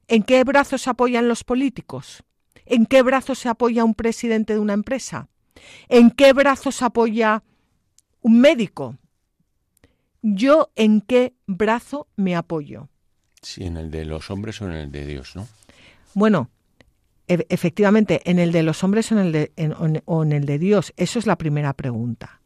[0.06, 2.22] ¿En qué brazo se apoyan los políticos?
[2.66, 5.28] ¿En qué brazo se apoya un presidente de una empresa?
[5.88, 7.42] ¿En qué brazo se apoya
[8.20, 8.96] un médico?
[10.22, 12.88] ¿Yo en qué brazo me apoyo?
[13.42, 15.46] Sí, en el de los hombres o en el de Dios, ¿no?
[16.14, 16.50] Bueno,
[17.28, 19.52] e, efectivamente, en el de los hombres o en el de,
[20.04, 22.40] o en el de Dios, eso es la primera pregunta.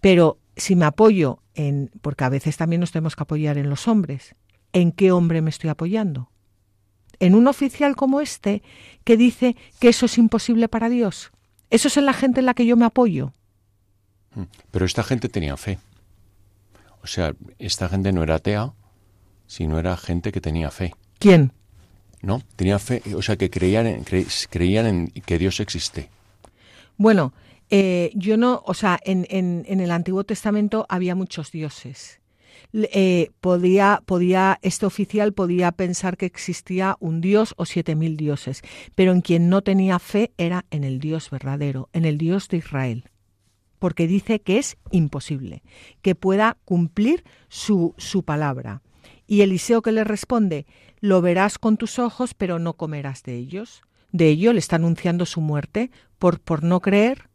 [0.00, 3.88] Pero si me apoyo en, porque a veces también nos tenemos que apoyar en los
[3.88, 4.34] hombres,
[4.72, 6.30] ¿en qué hombre me estoy apoyando?
[7.18, 8.62] ¿En un oficial como este
[9.04, 11.32] que dice que eso es imposible para Dios?
[11.70, 13.32] ¿Eso es en la gente en la que yo me apoyo?
[14.34, 15.78] Mm, pero esta gente tenía fe.
[17.02, 18.72] O sea, esta gente no era atea,
[19.46, 20.94] sino era gente que tenía fe.
[21.18, 21.52] ¿Quién?
[22.26, 22.42] ¿No?
[22.56, 24.04] Tenía fe, o sea, que creían en,
[24.50, 26.10] creían en que Dios existe.
[26.98, 27.32] Bueno,
[27.68, 29.26] Eh, yo no, o sea, en,
[29.66, 32.20] el Antiguo Testamento había muchos dioses.
[32.72, 38.62] Eh, podía, podía, este oficial podía pensar que existía un dios o siete mil dioses,
[38.94, 42.58] pero en quien no tenía fe era en el Dios verdadero, en el Dios de
[42.58, 43.10] Israel,
[43.78, 45.62] porque dice que es imposible
[46.02, 48.82] que pueda cumplir su, su palabra.
[49.26, 50.66] Y Eliseo que le responde,
[51.00, 53.82] lo verás con tus ojos, pero no comerás de ellos.
[54.12, 55.90] De ello le está anunciando su muerte.
[56.18, 57.28] Por, por no creer,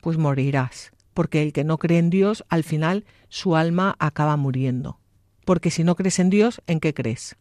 [0.00, 0.92] pues morirás.
[1.14, 4.98] Porque el que no cree en Dios, al final su alma acaba muriendo.
[5.44, 7.36] Porque si no crees en Dios, ¿en qué crees?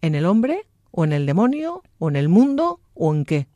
[0.00, 0.66] ¿En el hombre?
[0.90, 1.82] ¿O en el demonio?
[1.98, 2.80] ¿O en el mundo?
[2.94, 3.48] ¿O en qué?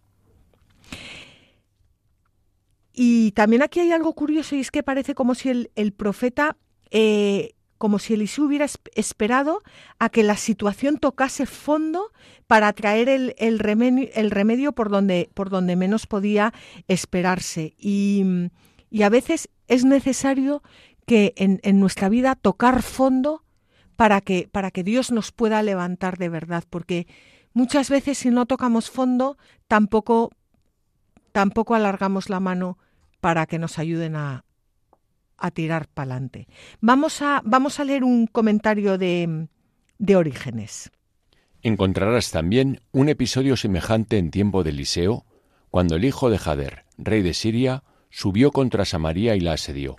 [2.92, 6.56] Y también aquí hay algo curioso y es que parece como si el, profeta
[6.90, 9.60] eh, como si Eliseo hubiera esperado
[9.98, 12.12] a que la situación tocase fondo
[12.46, 16.54] para traer el, remedio, por, donde, por donde menos podía
[16.86, 17.74] esperarse.
[17.76, 18.24] Y,
[19.02, 20.62] a veces es necesario
[21.06, 23.42] que en, nuestra vida tocar fondo
[23.96, 27.08] para que, para que Dios nos pueda levantar de verdad, porque
[27.52, 30.30] muchas veces si no tocamos fondo, tampoco,
[31.32, 32.78] tampoco alargamos la mano
[33.20, 34.44] para que nos ayuden a,
[35.42, 36.48] a tirar para adelante.
[36.80, 39.48] Vamos a, vamos a leer un comentario de,
[39.98, 40.90] de Orígenes.
[41.60, 45.26] Encontrarás también un episodio semejante en tiempo de Eliseo,
[45.70, 49.96] cuando el hijo de Jader, rey de Siria, subió contra Samaria y la asedió.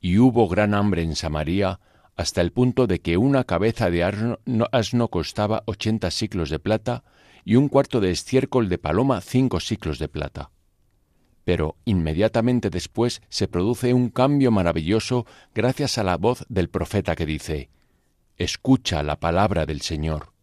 [0.00, 1.80] Y hubo gran hambre en Samaria,
[2.16, 4.38] hasta el punto de que una cabeza de asno,
[4.72, 7.04] asno costaba ochenta siclos de plata
[7.44, 10.50] y un cuarto de estiércol de paloma cinco siclos de plata.
[11.48, 17.24] Pero inmediatamente después se produce un cambio maravilloso gracias a la voz del profeta que
[17.24, 17.70] dice,
[18.36, 20.34] Escucha la palabra del Señor.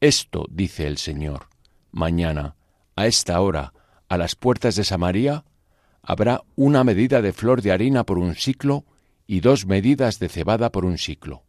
[0.00, 1.46] Esto dice el Señor.
[1.92, 2.56] Mañana,
[2.96, 3.74] a esta hora,
[4.08, 5.44] a las puertas de Samaria,
[6.02, 8.84] habrá una medida de flor de harina por un ciclo
[9.28, 11.44] y dos medidas de cebada por un ciclo.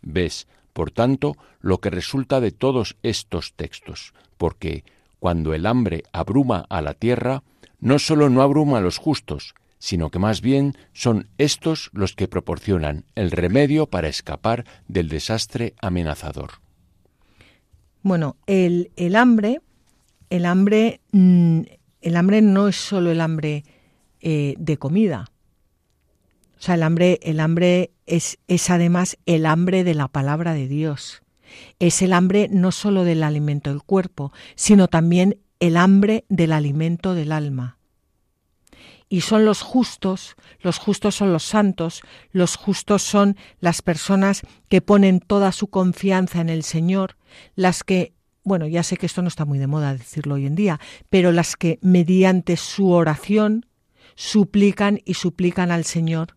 [0.00, 4.82] Ves, por tanto, lo que resulta de todos estos textos, porque
[5.18, 7.42] cuando el hambre abruma a la tierra,
[7.80, 12.28] no solo no abruma a los justos, sino que más bien son estos los que
[12.28, 16.52] proporcionan el remedio para escapar del desastre amenazador.
[18.02, 19.60] Bueno, el, hambre,
[20.30, 21.60] el hambre, mm,
[22.00, 23.64] el hambre no es solo el hambre
[24.20, 25.30] eh, de comida.
[26.58, 30.68] O sea, el hambre, el hambre es, es además el hambre de la palabra de
[30.68, 31.22] Dios.
[31.78, 37.14] Es el hambre no solo del alimento del cuerpo, sino también el hambre del alimento
[37.14, 37.78] del alma.
[39.08, 44.80] Y son los justos, los justos son los santos, los justos son las personas que
[44.80, 47.16] ponen toda su confianza en el Señor,
[47.54, 50.56] las que, bueno, ya sé que esto no está muy de moda decirlo hoy en
[50.56, 53.66] día, pero las que mediante su oración
[54.16, 56.36] suplican y suplican al Señor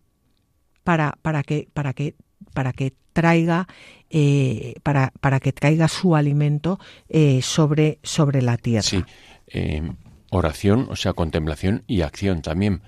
[0.84, 2.14] para, para que, para que,
[2.54, 3.68] para que traiga
[4.08, 6.80] eh, para, para, que traiga su alimento
[7.10, 8.82] eh, sobre, sobre la tierra.
[8.82, 9.04] Sí,
[9.48, 9.92] eh,
[10.30, 12.80] oración, o sea, contemplación y acción también,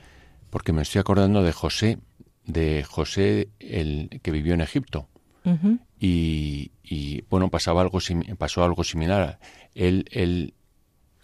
[0.48, 1.98] porque me estoy acordando de José,
[2.46, 5.08] de José el que vivió en Egipto.
[6.00, 7.98] y, y, bueno, pasaba algo,
[8.38, 9.38] pasó algo similar.
[9.74, 10.54] Él, él,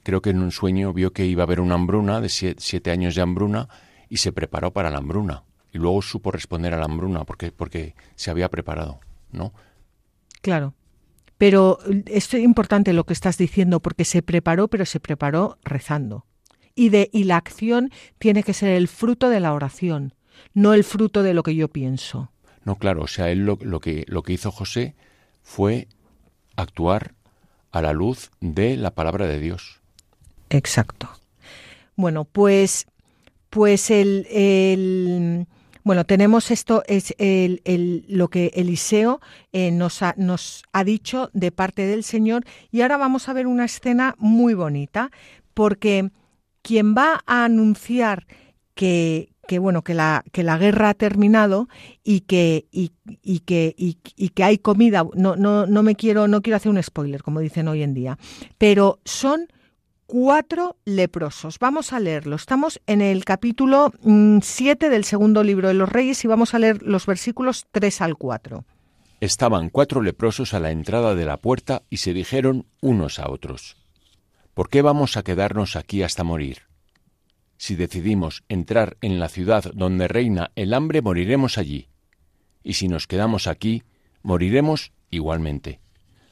[0.02, 2.90] creo que en un sueño vio que iba a haber una hambruna, de siete, siete
[2.90, 3.68] años de hambruna,
[4.10, 5.44] y se preparó para la hambruna.
[5.72, 9.00] Y luego supo responder a la hambruna porque, porque se había preparado,
[9.32, 9.52] ¿no?
[10.40, 10.74] Claro.
[11.36, 16.26] Pero es importante lo que estás diciendo porque se preparó, pero se preparó rezando.
[16.74, 20.14] Y, de, y la acción tiene que ser el fruto de la oración,
[20.54, 22.30] no el fruto de lo que yo pienso.
[22.64, 24.94] No, claro, o sea, él lo, que, lo que hizo José
[25.42, 25.88] fue
[26.56, 27.14] actuar
[27.70, 29.80] a la luz de la palabra de Dios.
[30.50, 31.08] Exacto.
[31.96, 32.86] Bueno, pues,
[33.50, 35.46] pues el, el
[35.88, 39.22] bueno, tenemos esto, es el, lo que Eliseo
[39.52, 42.44] eh, nos, ha, nos ha dicho de parte del Señor.
[42.70, 45.10] Y ahora vamos a ver una escena muy bonita
[45.54, 46.10] porque
[46.60, 48.26] quien va a anunciar
[48.74, 51.70] que, que bueno que la que la guerra ha terminado
[52.04, 52.90] y que y,
[53.46, 53.94] que y,
[54.28, 57.66] que hay comida no no no me quiero no quiero hacer un spoiler como dicen
[57.66, 58.18] hoy en día
[58.58, 59.48] pero son
[60.08, 61.58] cuatro leprosos.
[61.58, 62.34] Vamos a leerlo.
[62.34, 66.58] Estamos en el capítulo 7 mm, del segundo libro de los Reyes y vamos a
[66.58, 68.64] leer los versículos 3 al 4.
[69.20, 73.76] Estaban cuatro leprosos a la entrada de la puerta y se dijeron unos a otros,
[74.54, 76.62] ¿por qué vamos a quedarnos aquí hasta morir?
[77.58, 81.88] Si decidimos entrar en la ciudad donde reina el hambre, moriremos allí.
[82.62, 83.82] Y si nos quedamos aquí,
[84.22, 85.80] moriremos igualmente.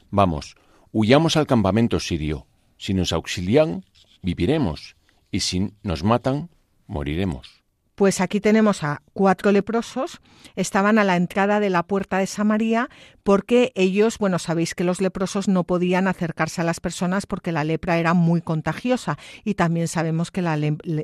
[0.09, 0.55] Vamos,
[0.91, 2.46] huyamos al campamento sirio
[2.77, 3.83] si nos auxilian,
[4.21, 4.95] viviremos,
[5.31, 6.49] y si nos matan,
[6.87, 7.63] moriremos.
[7.95, 10.21] Pues aquí tenemos a cuatro leprosos,
[10.55, 12.89] estaban a la entrada de la puerta de Samaria
[13.23, 17.63] porque ellos, bueno, sabéis que los leprosos no podían acercarse a las personas porque la
[17.63, 20.59] lepra era muy contagiosa y también sabemos que la,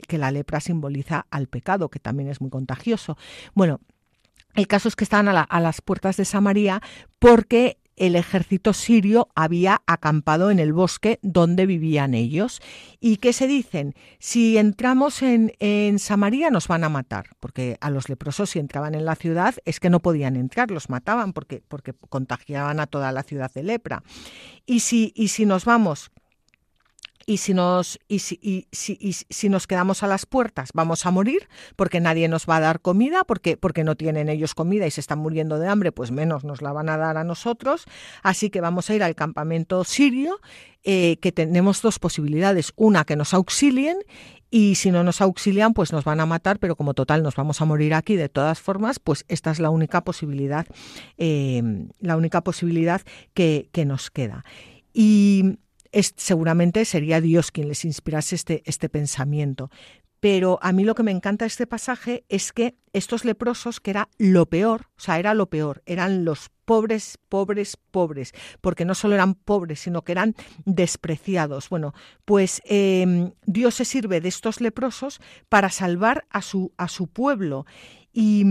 [0.08, 3.18] que la lepra simboliza al pecado, que también es muy contagioso.
[3.56, 3.80] Bueno,
[4.54, 6.80] el caso es que estaban a, a las puertas de Samaria
[7.18, 12.62] porque el ejército sirio había acampado en el bosque donde vivían ellos.
[13.00, 13.94] ¿Y qué se dicen?
[14.20, 18.96] Si entramos en, en, Samaria nos van a matar, porque a los leprosos si entraban
[18.96, 23.12] en la ciudad es que no podían entrar, los mataban porque, porque contagiaban a toda
[23.12, 24.04] la ciudad de lepra.
[24.66, 26.12] Y si, y si nos vamos
[27.26, 31.06] y si nos y si, y si, y si, nos quedamos a las puertas vamos
[31.06, 34.86] a morir porque nadie nos va a dar comida porque porque no tienen ellos comida
[34.88, 37.86] y se están muriendo de hambre pues menos nos la van a dar a nosotros.
[38.24, 40.40] Así que vamos a ir al campamento sirio
[40.84, 42.74] eh, que tenemos dos posibilidades.
[42.76, 43.98] Una que nos auxilien
[44.50, 47.62] y si no nos auxilian pues nos van a matar pero como total nos vamos
[47.62, 48.16] a morir aquí.
[48.16, 50.68] De todas formas pues esta es la única posibilidad
[51.18, 53.02] eh, la única posibilidad
[53.34, 54.44] que, que nos queda.
[54.94, 55.58] Y
[56.16, 59.70] seguramente sería Dios quien les inspirase este, este pensamiento.
[60.24, 63.92] Pero a mí lo que me encanta de este pasaje es que estos leprosos, que
[63.92, 68.32] era lo peor, o sea, era lo peor, eran los pobres, pobres, pobres,
[68.62, 70.34] porque no solo eran pobres, sino que eran
[70.64, 71.68] despreciados.
[71.68, 75.20] Bueno, pues em, Dios se sirve de estos leprosos
[75.50, 77.66] para salvar a su, a su pueblo.
[78.14, 78.46] Y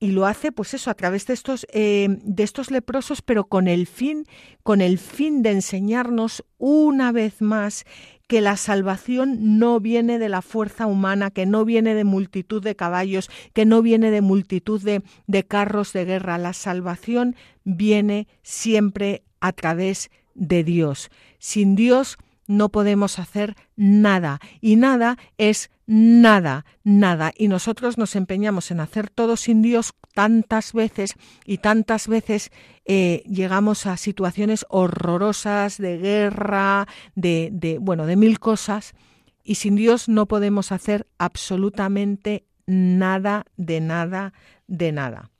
[0.00, 3.68] y lo hace pues eso a través de estos eh, de estos leprosos pero con
[3.68, 4.26] el fin
[4.62, 7.84] con el fin de enseñarnos una vez más
[8.26, 12.74] que la salvación no viene de la fuerza humana, que no viene de multitud de
[12.74, 16.38] caballos, que no viene de multitud de, de carros de guerra.
[16.38, 21.10] La salvación viene siempre a través de Dios.
[21.38, 22.16] Sin Dios
[22.46, 27.32] no podemos hacer nada y nada es nada, nada.
[27.36, 31.14] Y nosotros nos empeñamos en hacer todo sin Dios tantas veces
[31.44, 32.50] y tantas veces
[32.84, 38.94] eh, llegamos a situaciones horrorosas de guerra, de, de, bueno, de mil cosas.
[39.42, 44.32] Y sin Dios no podemos hacer absolutamente nada, de nada,
[44.66, 45.30] de nada.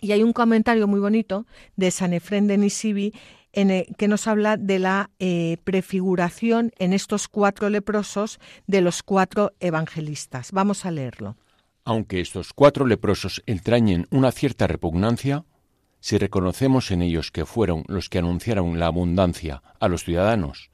[0.00, 3.14] Y hay un comentario muy bonito de San Efrén de Nisibi
[3.52, 10.52] que nos habla de la eh, prefiguración en estos cuatro leprosos de los cuatro evangelistas.
[10.52, 11.36] Vamos a leerlo.
[11.84, 15.44] Aunque estos cuatro leprosos entrañen una cierta repugnancia,
[16.00, 20.70] si reconocemos en ellos que fueron los que anunciaron la abundancia a los ciudadanos,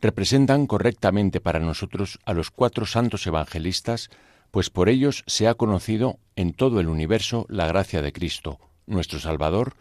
[0.00, 4.10] representan correctamente para nosotros a los cuatro santos evangelistas,
[4.50, 9.18] pues por ellos se ha conocido en todo el universo la gracia de Cristo, nuestro
[9.18, 9.76] Salvador,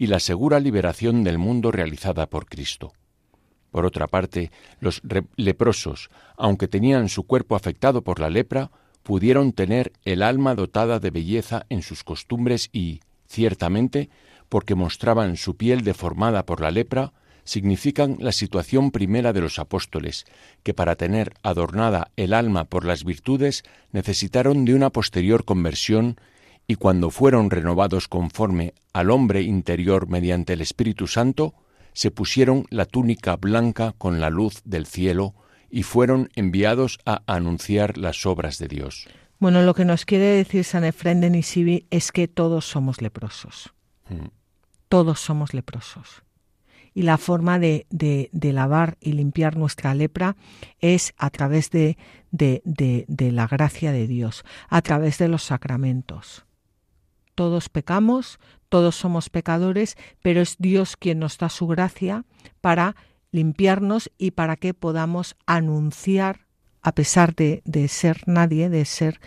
[0.00, 2.94] y la segura liberación del mundo realizada por Cristo.
[3.70, 5.02] Por otra parte, los
[5.36, 8.70] leprosos, aunque tenían su cuerpo afectado por la lepra,
[9.02, 14.08] pudieron tener el alma dotada de belleza en sus costumbres y, ciertamente,
[14.48, 17.12] porque mostraban su piel deformada por la lepra,
[17.44, 20.24] significan la situación primera de los apóstoles,
[20.62, 26.16] que para tener adornada el alma por las virtudes necesitaron de una posterior conversión
[26.70, 31.52] y cuando fueron renovados conforme al hombre interior mediante el Espíritu Santo,
[31.94, 35.34] se pusieron la túnica blanca con la luz del cielo
[35.68, 39.08] y fueron enviados a anunciar las obras de Dios.
[39.40, 43.74] Bueno, lo que nos quiere decir San Efrén de Nisibi es que todos somos leprosos.
[44.08, 44.26] Mm.
[44.88, 46.22] Todos somos leprosos.
[46.94, 50.36] Y la forma de, de, lavar y limpiar nuestra lepra
[50.78, 51.96] es a través de,
[52.30, 56.44] de la gracia de Dios, a través de los sacramentos
[57.34, 62.24] todos pecamos, todos somos pecadores, pero es Dios quien nos da su gracia
[62.60, 62.96] para
[63.32, 66.46] limpiarnos y para que podamos anunciar,
[66.82, 69.20] a pesar de, ser nadie, de ser,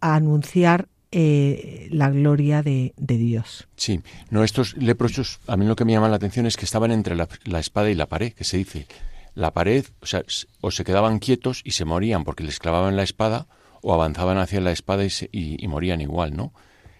[0.00, 3.68] anunciar eh, la gloria de, Dios.
[3.76, 6.92] Sí, no, estos leprosos, a mí lo que me llama la atención es que estaban
[6.92, 7.28] entre la,
[7.58, 8.86] espada y la pared, que se dice.
[9.34, 10.22] La pared, o sea,
[10.60, 13.46] o se quedaban quietos y se morían porque les clavaban la espada,
[13.82, 16.52] o avanzaban hacia la espada y, y morían igual, ¿no?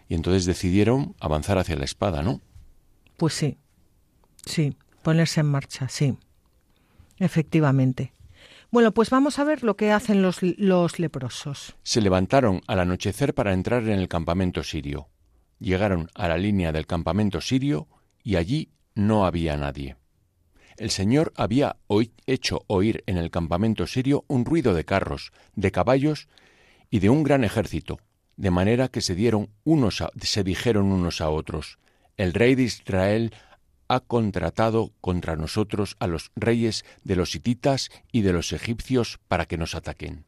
[0.09, 2.41] Y entonces decidieron avanzar hacia la espada, ¿no?
[3.17, 3.59] Pues sí,
[4.45, 6.17] sí, ponerse en marcha, sí,
[7.19, 8.13] efectivamente.
[8.71, 11.77] Bueno, pues vamos a ver lo que hacen los, los leprosos.
[11.83, 15.09] Se levantaron al anochecer para entrar en el campamento sirio.
[15.59, 17.89] Llegaron a la línea del campamento sirio
[18.23, 19.97] y allí no había nadie.
[20.77, 21.77] El Señor había
[22.27, 26.29] hecho oír en el campamento sirio un ruido de carros, de caballos
[26.91, 27.99] y de un gran ejército,
[28.37, 31.78] de manera que se dieron unos se dijeron unos a otros
[32.16, 33.34] el rey de Israel
[33.89, 39.47] ha contratado contra nosotros a los reyes de los hititas y de los egipcios para
[39.47, 40.24] que nos ataquen.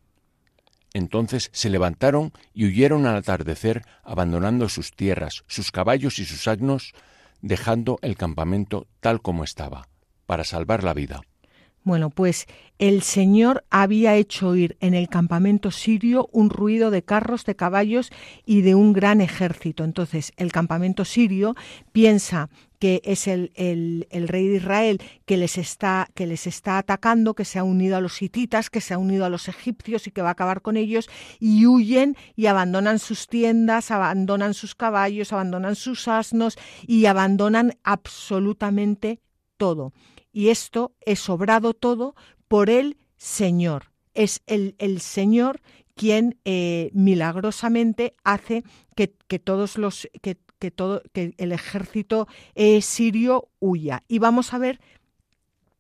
[0.95, 6.93] Entonces se levantaron y huyeron al atardecer, abandonando sus tierras, sus caballos y sus asnos,
[7.41, 9.89] dejando el campamento tal como estaba,
[10.27, 11.23] para salvar la vida.
[11.85, 12.47] Bueno, pues
[12.79, 18.11] el Señor había hecho oír en el campamento sirio un ruido de carros, de caballos
[18.45, 19.85] y de un gran ejército.
[19.85, 21.55] Entonces, el campamento sirio
[21.93, 23.51] piensa que es el,
[24.11, 28.01] rey de Israel que les, está, que les está atacando, que se ha unido a
[28.01, 30.77] los hititas, que se ha unido a los egipcios y que va a acabar con
[30.77, 31.09] ellos,
[31.41, 36.57] y huyen y abandonan sus tiendas, abandonan sus caballos, abandonan sus asnos
[36.87, 39.21] y abandonan absolutamente
[39.57, 39.93] todo.
[40.39, 42.15] Y esto es sobrado todo
[42.47, 43.91] por el Señor.
[44.15, 45.61] Es el, el Señor
[45.97, 48.63] quien eh, milagrosamente hace
[48.95, 49.09] que,
[49.41, 54.05] todos los que, que, todo que el ejército eh, sirio huya.
[54.07, 54.79] Y vamos a ver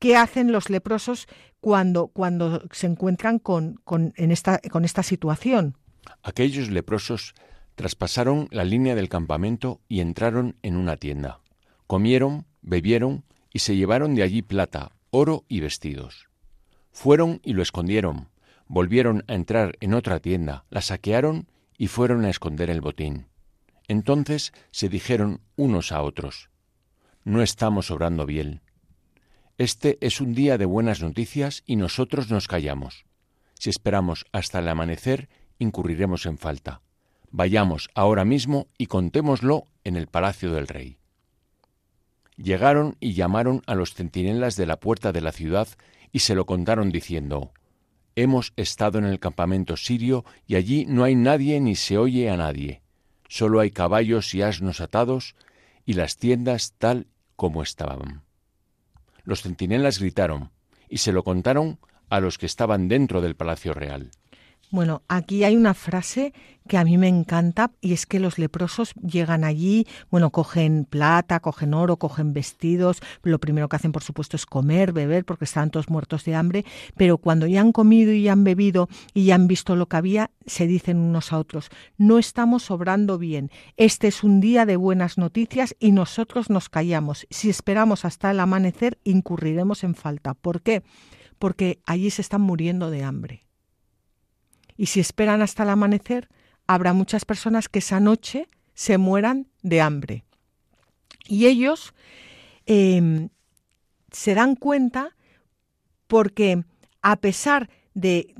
[0.00, 1.28] qué hacen los leprosos
[1.60, 5.76] cuando, cuando se encuentran con, con, en esta, con esta situación.
[6.24, 7.36] Aquellos leprosos
[7.76, 11.38] traspasaron la línea del campamento y entraron en una tienda.
[11.86, 13.22] Comieron, bebieron
[13.52, 16.28] y se llevaron de allí plata, oro y vestidos.
[16.90, 18.28] Fueron y lo escondieron,
[18.66, 23.26] volvieron a entrar en otra tienda, la saquearon y fueron a esconder el botín.
[23.86, 26.50] Entonces se dijeron unos a otros,
[27.24, 28.60] No estamos obrando bien.
[29.56, 33.06] Este es un día de buenas noticias y nosotros nos callamos.
[33.54, 35.28] Si esperamos hasta el amanecer,
[35.58, 36.80] incurriremos en falta.
[37.30, 40.98] Vayamos ahora mismo y contémoslo en el palacio del rey.
[42.38, 45.68] Llegaron y llamaron a los centinelas de la puerta de la ciudad
[46.12, 47.52] y se lo contaron diciendo,
[48.14, 52.36] Hemos estado en el campamento sirio y allí no hay nadie ni se oye a
[52.36, 52.82] nadie.
[53.28, 55.36] Solo hay caballos y asnos atados
[55.84, 58.22] y las tiendas tal como estaban.
[59.24, 60.50] Los centinelas gritaron
[60.88, 61.78] y se lo contaron
[62.08, 64.10] a los que estaban dentro del palacio real.
[64.70, 66.34] Bueno, aquí hay una frase
[66.68, 71.40] que a mí me encanta y es que los leprosos llegan allí, bueno, cogen plata,
[71.40, 75.70] cogen oro, cogen vestidos, lo primero que hacen por supuesto es comer, beber, porque están
[75.70, 76.66] todos muertos de hambre,
[76.98, 80.30] pero cuando ya han comido y han bebido y ya han visto lo que había,
[80.44, 85.16] se dicen unos a otros, no estamos obrando bien, este es un día de buenas
[85.16, 90.34] noticias y nosotros nos callamos, si esperamos hasta el amanecer incurriremos en falta.
[90.34, 90.82] ¿Por qué?
[91.38, 93.47] Porque allí se están muriendo de hambre
[94.78, 96.28] y si esperan hasta el amanecer,
[96.66, 100.24] habrá muchas personas que esa noche se mueran de hambre.
[101.26, 101.92] Y ellos
[102.64, 103.28] em,
[104.12, 105.16] se dan cuenta
[106.06, 106.62] porque
[107.02, 108.34] a pesar de,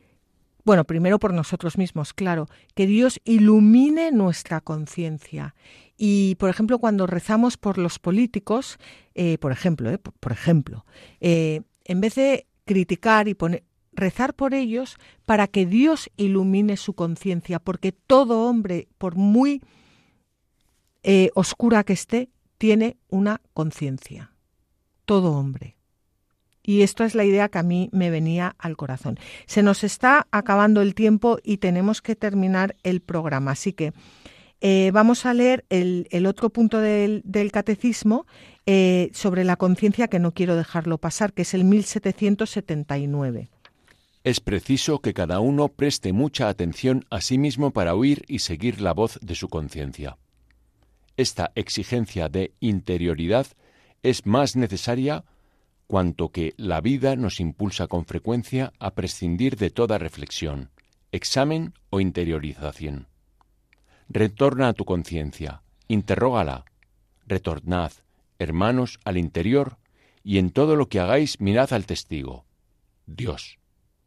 [0.64, 5.54] bueno, primero por nosotros mismos, claro, que Dios ilumine nuestra conciencia.
[5.96, 8.78] Y, por ejemplo, cuando rezamos por los políticos,
[9.14, 10.86] eh, por ejemplo, eh, por, ejemplo,
[11.20, 14.96] eh, en vez de criticar y poner, rezar por ellos
[15.26, 19.62] para que Dios ilumine su conciencia, porque todo hombre, por muy
[21.34, 24.32] oscura que esté, tiene una conciencia.
[25.04, 25.73] Todo hombre.
[26.64, 29.18] Y esto es la idea que a mí me venía al corazón.
[29.46, 33.52] Se nos está acabando el tiempo y tenemos que terminar el programa.
[33.52, 33.92] Así que
[34.66, 38.26] Eh, vamos a leer el, otro punto del, catecismo
[38.64, 43.50] eh, sobre la conciencia que no quiero dejarlo pasar, que es el 1779.
[44.22, 48.80] Es preciso que cada uno preste mucha atención a sí mismo para oír y seguir
[48.80, 50.16] la voz de su conciencia.
[51.18, 53.46] Esta exigencia de interioridad
[54.02, 55.24] es más necesaria
[55.95, 60.72] cuanto que la vida nos impulsa con frecuencia a prescindir de toda reflexión,
[61.12, 63.07] examen o interiorización.
[64.09, 66.64] Retorna a tu conciencia, interrógala.
[67.28, 67.92] Retornad,
[68.40, 69.78] hermanos, al interior,
[70.24, 72.45] y en todo lo que hagáis mirad al testigo,
[73.07, 73.61] Dios.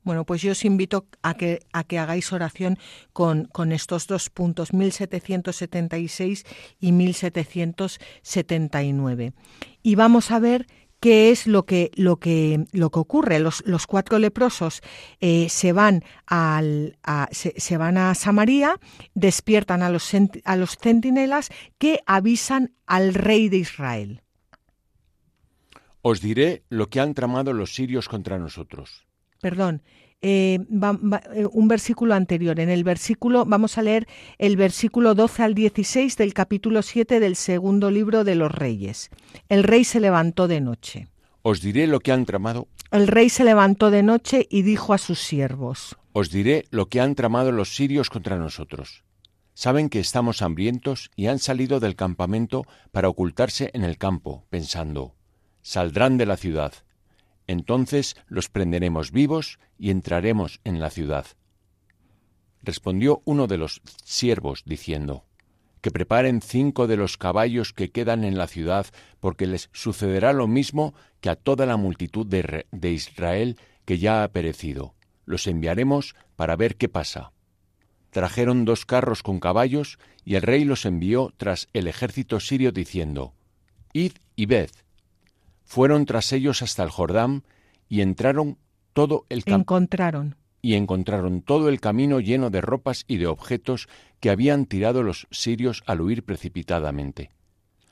[0.03, 2.77] Bueno, pues yo os invito a que, a que hagáis oración
[3.13, 6.45] con, con estos dos puntos, 1776
[6.81, 9.31] y 1779.
[9.83, 10.67] Y vamos a ver
[10.99, 13.39] qué es lo que, lo que, lo que ocurre.
[13.39, 14.81] Los, los cuatro leprosos
[15.19, 18.79] eh, se, van al, a, se, van a Samaria,
[19.13, 20.11] despiertan a los,
[20.43, 24.21] a los centinelas que avisan al rey de Israel.
[26.01, 29.05] Os diré lo que han tramado los sirios contra nosotros.
[29.41, 29.83] Perdón,
[30.21, 32.59] eh, eh, un versículo anterior.
[32.59, 34.07] En el versículo, vamos a leer
[34.37, 39.09] el versículo 12 al 16 del capítulo 7 del segundo libro de los Reyes.
[39.49, 41.07] El rey se levantó de noche.
[41.41, 42.67] Os diré lo que han tramado.
[42.91, 45.97] El rey se levantó de noche y dijo a sus siervos.
[46.13, 49.03] Os diré lo que han tramado los sirios contra nosotros.
[49.53, 55.15] Saben que estamos hambrientos y han salido del campamento para ocultarse en el campo, pensando,
[55.61, 56.73] saldrán de la ciudad
[57.47, 61.25] entonces los prenderemos vivos y entraremos en la ciudad.
[62.61, 65.25] Respondió uno de los siervos, diciendo,
[65.81, 68.87] Que preparen cinco de los caballos que quedan en la ciudad,
[69.19, 74.27] porque les sucederá lo mismo que a toda la multitud de, Israel que ya ha
[74.27, 74.95] perecido.
[75.25, 77.31] Los enviaremos para ver qué pasa.
[78.09, 83.33] Trajeron dos carros con caballos, y el rey los envió tras el ejército sirio, diciendo,
[83.93, 84.71] Id y ved.
[85.67, 87.43] Fueron tras ellos hasta el Jordán
[87.89, 88.57] y entraron
[88.93, 93.89] todo el encontraron y encontraron todo el camino lleno de ropas y de objetos
[94.21, 97.31] que habían tirado los sirios al huir precipitadamente.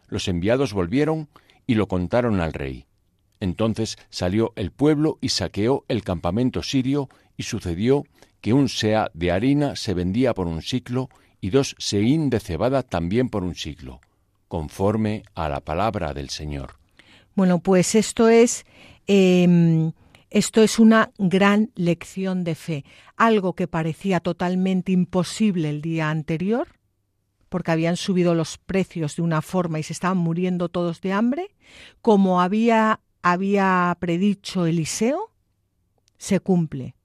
[0.08, 1.28] Los enviados volvieron
[1.68, 2.86] y lo contaron al rey.
[3.42, 8.06] Entonces salió el pueblo y saqueó el campamento sirio, y sucedió
[8.40, 11.10] que un sea de harina se vendía por un siglo
[11.42, 14.00] y dos seín de cebada también por un siglo,
[14.48, 16.85] conforme a la palabra del Señor.
[17.36, 18.66] Bueno, pues esto es
[19.08, 19.92] em,
[20.36, 22.84] esto es una gran lección de fe.
[23.16, 26.68] Algo que parecía totalmente imposible el día anterior,
[27.48, 31.56] porque habían subido los precios de una forma y se estaban muriendo todos de hambre,
[32.02, 35.32] como había, había predicho Eliseo,
[36.18, 36.96] se cumple.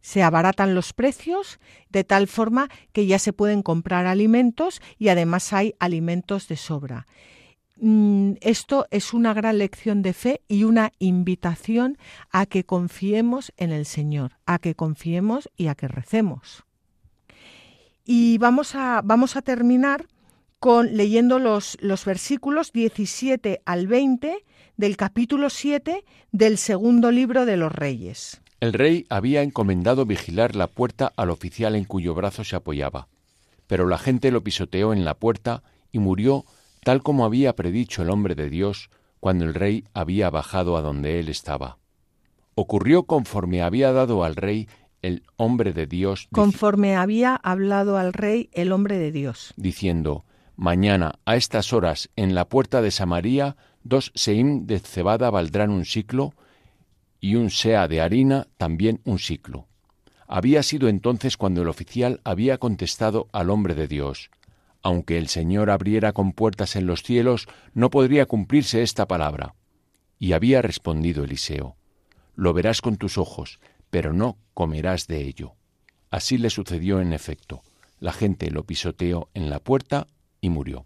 [0.00, 1.58] Se abaratan los precios
[1.88, 7.06] de tal forma que ya se pueden comprar alimentos y además hay alimentos de sobra.
[7.80, 11.96] Mm, esto es una gran lección de fe y una invitación
[12.30, 16.64] a que confiemos en el Señor, a que confiemos y a que recemos.
[18.04, 20.06] Y vamos a, vamos a terminar
[20.58, 24.44] con leyendo los, los versículos 17 al 20
[24.76, 28.40] del capítulo 7 del segundo libro de los Reyes.
[28.60, 33.06] El rey había encomendado vigilar la puerta al oficial en cuyo brazo se apoyaba,
[33.68, 35.62] pero la gente lo pisoteó en la puerta
[35.92, 36.44] y murió
[36.88, 38.88] tal como había predicho el hombre de Dios
[39.20, 41.76] cuando el rey había bajado a donde él estaba.
[42.54, 44.70] Ocurrió conforme había dado al rey
[45.02, 46.28] el hombre de Dios.
[46.32, 49.52] Conforme había hablado al rey el hombre de Dios.
[49.58, 50.24] Diciendo,
[50.56, 55.84] Mañana a estas horas en la puerta de Samaria dos seim de cebada valdrán un
[55.84, 56.32] ciclo
[57.20, 59.66] y un sea de harina también un ciclo.
[60.26, 64.30] Había sido entonces cuando el oficial había contestado al hombre de Dios,
[64.82, 69.54] aunque el Señor abriera con puertas en los cielos, no podría cumplirse esta palabra.
[70.18, 71.76] Y había respondido Eliseo,
[72.34, 73.58] Lo verás con tus ojos,
[73.90, 75.54] pero no comerás de ello.
[76.10, 77.62] Así le sucedió en efecto.
[77.98, 80.06] La gente lo pisoteó en la puerta
[80.40, 80.84] y murió.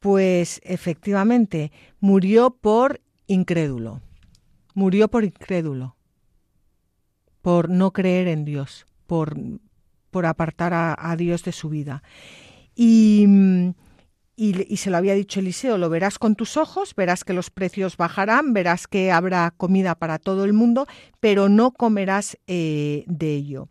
[0.00, 4.00] Pues efectivamente, murió por incrédulo.
[4.74, 5.96] Murió por incrédulo.
[7.42, 9.36] Por no creer en Dios, por,
[10.10, 12.02] por apartar a Dios de su vida.
[12.80, 13.26] Y,
[14.36, 17.96] y, se lo había dicho Eliseo, lo verás con tus ojos, verás que los precios
[17.96, 20.86] bajarán, verás que habrá comida para todo el mundo,
[21.18, 23.68] pero no comerás eh, de ello.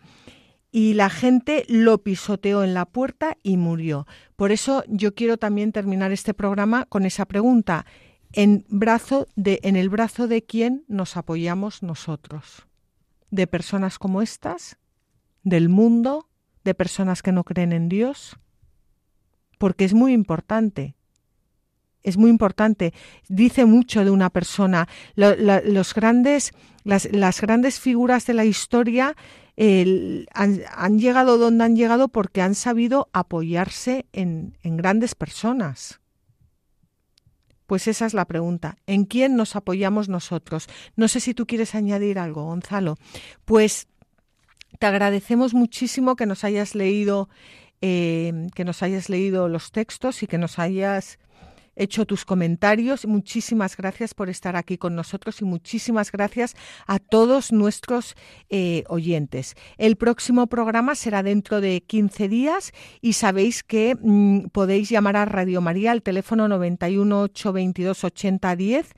[0.70, 4.08] Y la gente lo pisoteó en la puerta y murió.
[4.36, 7.86] Por eso yo quiero también terminar este programa con esa pregunta.
[8.34, 12.68] ¿En, brazo de, ¿En el brazo de quién nos apoyamos nosotros?
[13.32, 14.78] ¿De personas como estas?
[15.44, 16.28] ¿Del mundo?
[16.66, 18.38] ¿De personas que no creen en Dios?
[19.58, 20.96] Porque es muy importante.
[22.04, 22.94] Es muy importante.
[23.28, 24.88] Dice mucho de una persona.
[25.16, 26.54] los grandes,
[26.84, 29.16] las, las, grandes figuras de la historia
[29.58, 36.00] han, han, llegado donde han llegado porque han sabido apoyarse en, en grandes personas.
[37.66, 38.78] Pues esa es la pregunta.
[38.88, 40.68] ¿En quién nos apoyamos nosotros?
[40.96, 42.96] No sé si tú quieres añadir algo, Gonzalo.
[43.44, 43.90] Pues
[44.80, 47.30] te agradecemos muchísimo que nos hayas leído,
[47.82, 51.20] eh, que nos hayas leído los textos y que nos hayas
[51.78, 53.06] hecho tus comentarios.
[53.06, 56.56] Muchísimas gracias por estar aquí con nosotros y muchísimas gracias
[56.88, 58.16] a todos nuestros
[58.50, 59.56] eh, oyentes.
[59.78, 62.72] El próximo programa será dentro de 15 días
[63.02, 68.94] y sabéis que mm, podéis llamar a Radio María al teléfono 91 822 8010